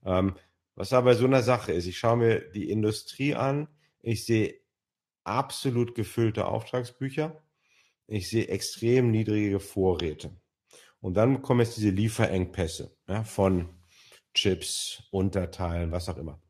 Ähm, 0.05 0.35
was 0.75 0.93
aber 0.93 1.15
so 1.15 1.25
einer 1.25 1.43
Sache 1.43 1.71
ist, 1.71 1.85
ich 1.85 1.97
schaue 1.97 2.17
mir 2.17 2.39
die 2.51 2.69
Industrie 2.69 3.35
an, 3.35 3.67
ich 4.01 4.25
sehe 4.25 4.55
absolut 5.23 5.95
gefüllte 5.95 6.45
Auftragsbücher, 6.45 7.41
ich 8.07 8.29
sehe 8.29 8.47
extrem 8.47 9.11
niedrige 9.11 9.59
Vorräte. 9.59 10.31
Und 10.99 11.15
dann 11.15 11.41
kommen 11.41 11.61
jetzt 11.61 11.77
diese 11.77 11.89
Lieferengpässe 11.89 12.95
ja, 13.07 13.23
von 13.23 13.69
Chips, 14.33 15.03
Unterteilen, 15.11 15.91
was 15.91 16.09
auch 16.09 16.17
immer. 16.17 16.41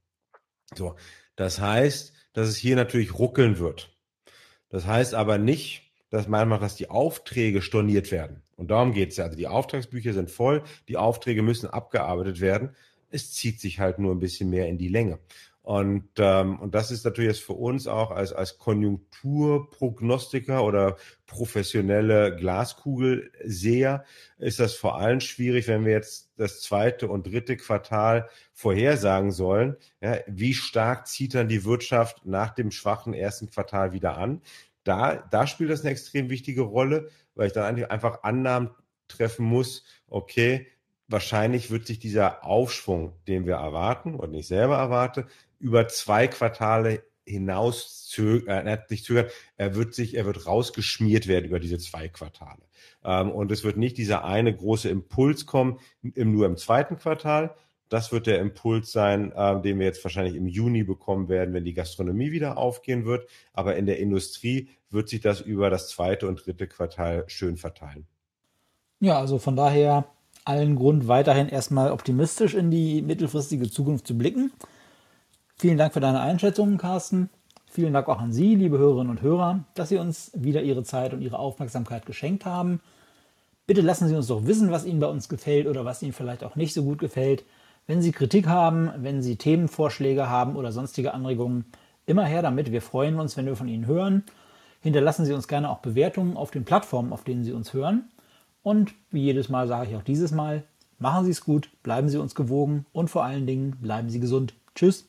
So, 0.73 0.95
das 1.35 1.59
heißt, 1.59 2.13
dass 2.33 2.47
es 2.47 2.57
hier 2.57 2.75
natürlich 2.75 3.17
ruckeln 3.17 3.59
wird. 3.59 3.92
Das 4.73 4.87
heißt 4.87 5.13
aber 5.13 5.37
nicht, 5.37 5.83
dass 6.09 6.27
manchmal, 6.27 6.57
dass 6.57 6.75
die 6.75 6.89
Aufträge 6.89 7.61
storniert 7.61 8.11
werden. 8.11 8.41
Und 8.55 8.71
darum 8.71 8.91
geht 8.91 9.11
es 9.11 9.17
ja. 9.17 9.25
Also 9.25 9.37
die 9.37 9.45
Auftragsbücher 9.45 10.13
sind 10.13 10.31
voll, 10.31 10.63
die 10.87 10.97
Aufträge 10.97 11.43
müssen 11.43 11.69
abgearbeitet 11.69 12.41
werden. 12.41 12.75
Es 13.11 13.31
zieht 13.33 13.61
sich 13.61 13.79
halt 13.79 13.99
nur 13.99 14.15
ein 14.15 14.19
bisschen 14.19 14.49
mehr 14.49 14.67
in 14.67 14.79
die 14.79 14.87
Länge. 14.87 15.19
Und, 15.63 16.09
ähm, 16.17 16.59
und 16.59 16.75
das 16.75 16.91
ist 16.91 17.05
natürlich 17.05 17.29
jetzt 17.29 17.43
für 17.43 17.53
uns 17.53 17.87
auch 17.87 18.11
als, 18.11 18.33
als 18.33 18.57
Konjunkturprognostiker 18.57 20.61
oder 20.61 20.97
professionelle 21.25 22.35
Glaskugelseher 22.35 24.03
ist 24.39 24.59
das 24.59 24.73
vor 24.73 24.97
allem 24.97 25.21
schwierig, 25.21 25.69
wenn 25.69 25.85
wir 25.85 25.93
jetzt 25.93 26.33
das 26.35 26.61
zweite 26.61 27.07
und 27.07 27.27
dritte 27.27 27.55
Quartal 27.55 28.27
vorhersagen 28.51 29.31
sollen. 29.31 29.77
Ja, 30.01 30.17
wie 30.27 30.53
stark 30.53 31.07
zieht 31.07 31.33
dann 31.33 31.47
die 31.47 31.63
Wirtschaft 31.63 32.25
nach 32.25 32.53
dem 32.53 32.69
schwachen 32.69 33.13
ersten 33.13 33.49
Quartal 33.49 33.93
wieder 33.93 34.17
an? 34.17 34.41
Da, 34.83 35.15
da 35.15 35.47
spielt 35.47 35.69
das 35.69 35.79
eine 35.81 35.91
extrem 35.91 36.29
wichtige 36.29 36.63
Rolle, 36.63 37.09
weil 37.35 37.47
ich 37.47 37.53
dann 37.53 37.81
einfach 37.85 38.23
Annahmen 38.23 38.71
treffen 39.07 39.45
muss, 39.45 39.85
okay, 40.07 40.67
wahrscheinlich 41.07 41.71
wird 41.71 41.87
sich 41.87 41.99
dieser 41.99 42.43
Aufschwung, 42.43 43.13
den 43.27 43.45
wir 43.45 43.55
erwarten 43.55 44.15
und 44.15 44.33
ich 44.33 44.47
selber 44.47 44.77
erwarte, 44.77 45.27
über 45.63 45.87
zwei 45.87 46.27
Quartale 46.27 47.03
hinaus 47.25 48.05
zögern, 48.07 48.67
äh, 48.67 48.77
nicht 48.89 49.05
zögern, 49.05 49.27
er 49.55 49.75
wird 49.75 49.93
sich, 49.93 50.15
er 50.15 50.25
wird 50.25 50.45
rausgeschmiert 50.45 51.27
werden 51.27 51.45
über 51.45 51.59
diese 51.59 51.77
zwei 51.77 52.09
Quartale. 52.09 52.61
Ähm, 53.03 53.31
und 53.31 53.51
es 53.51 53.63
wird 53.63 53.77
nicht 53.77 53.97
dieser 53.97 54.25
eine 54.25 54.53
große 54.53 54.89
Impuls 54.89 55.45
kommen, 55.45 55.79
im, 56.01 56.33
nur 56.33 56.45
im 56.45 56.57
zweiten 56.57 56.97
Quartal. 56.97 57.55
Das 57.87 58.11
wird 58.11 58.27
der 58.27 58.39
Impuls 58.39 58.91
sein, 58.91 59.31
äh, 59.31 59.61
den 59.61 59.79
wir 59.79 59.85
jetzt 59.85 60.03
wahrscheinlich 60.03 60.35
im 60.35 60.47
Juni 60.47 60.83
bekommen 60.83 61.29
werden, 61.29 61.53
wenn 61.53 61.63
die 61.63 61.73
Gastronomie 61.73 62.31
wieder 62.31 62.57
aufgehen 62.57 63.05
wird. 63.05 63.29
Aber 63.53 63.77
in 63.77 63.85
der 63.85 63.99
Industrie 63.99 64.69
wird 64.89 65.07
sich 65.07 65.21
das 65.21 65.39
über 65.39 65.69
das 65.69 65.87
zweite 65.87 66.27
und 66.27 66.45
dritte 66.45 66.67
Quartal 66.67 67.23
schön 67.27 67.55
verteilen. 67.55 68.05
Ja, 68.99 69.17
also 69.19 69.37
von 69.37 69.55
daher 69.55 70.05
allen 70.43 70.75
Grund, 70.75 71.07
weiterhin 71.07 71.47
erstmal 71.47 71.91
optimistisch 71.91 72.53
in 72.53 72.69
die 72.69 73.01
mittelfristige 73.01 73.69
Zukunft 73.69 74.07
zu 74.07 74.17
blicken. 74.17 74.51
Vielen 75.63 75.77
Dank 75.77 75.93
für 75.93 76.01
deine 76.01 76.19
Einschätzungen, 76.19 76.77
Carsten. 76.77 77.29
Vielen 77.71 77.93
Dank 77.93 78.09
auch 78.09 78.19
an 78.19 78.33
Sie, 78.33 78.53
liebe 78.53 78.77
Hörerinnen 78.77 79.09
und 79.09 79.21
Hörer, 79.21 79.63
dass 79.75 79.87
Sie 79.87 79.97
uns 79.97 80.29
wieder 80.35 80.61
Ihre 80.61 80.83
Zeit 80.83 81.13
und 81.13 81.21
Ihre 81.21 81.39
Aufmerksamkeit 81.39 82.05
geschenkt 82.05 82.45
haben. 82.45 82.81
Bitte 83.65 83.79
lassen 83.79 84.09
Sie 84.09 84.15
uns 84.17 84.27
doch 84.27 84.45
wissen, 84.45 84.71
was 84.71 84.83
Ihnen 84.83 84.99
bei 84.99 85.07
uns 85.07 85.29
gefällt 85.29 85.67
oder 85.67 85.85
was 85.85 86.03
Ihnen 86.03 86.11
vielleicht 86.11 86.43
auch 86.43 86.57
nicht 86.57 86.73
so 86.73 86.83
gut 86.83 86.99
gefällt. 86.99 87.45
Wenn 87.87 88.01
Sie 88.01 88.11
Kritik 88.11 88.45
haben, 88.45 88.91
wenn 88.97 89.21
Sie 89.21 89.37
Themenvorschläge 89.37 90.29
haben 90.29 90.57
oder 90.57 90.73
sonstige 90.73 91.13
Anregungen, 91.13 91.63
immer 92.05 92.25
her 92.25 92.41
damit. 92.41 92.73
Wir 92.73 92.81
freuen 92.81 93.17
uns, 93.17 93.37
wenn 93.37 93.45
wir 93.45 93.55
von 93.55 93.69
Ihnen 93.69 93.87
hören. 93.87 94.25
Hinterlassen 94.81 95.23
Sie 95.23 95.31
uns 95.31 95.47
gerne 95.47 95.69
auch 95.69 95.79
Bewertungen 95.79 96.35
auf 96.35 96.51
den 96.51 96.65
Plattformen, 96.65 97.13
auf 97.13 97.23
denen 97.23 97.45
Sie 97.45 97.53
uns 97.53 97.71
hören. 97.71 98.09
Und 98.63 98.93
wie 99.11 99.21
jedes 99.21 99.47
Mal 99.47 99.69
sage 99.69 99.91
ich 99.91 99.95
auch 99.95 100.03
dieses 100.03 100.33
Mal, 100.33 100.65
machen 100.99 101.23
Sie 101.23 101.31
es 101.31 101.39
gut, 101.39 101.69
bleiben 101.83 102.09
Sie 102.09 102.17
uns 102.17 102.35
gewogen 102.35 102.85
und 102.91 103.09
vor 103.09 103.23
allen 103.23 103.47
Dingen 103.47 103.77
bleiben 103.79 104.09
Sie 104.09 104.19
gesund. 104.19 104.55
Tschüss. 104.75 105.07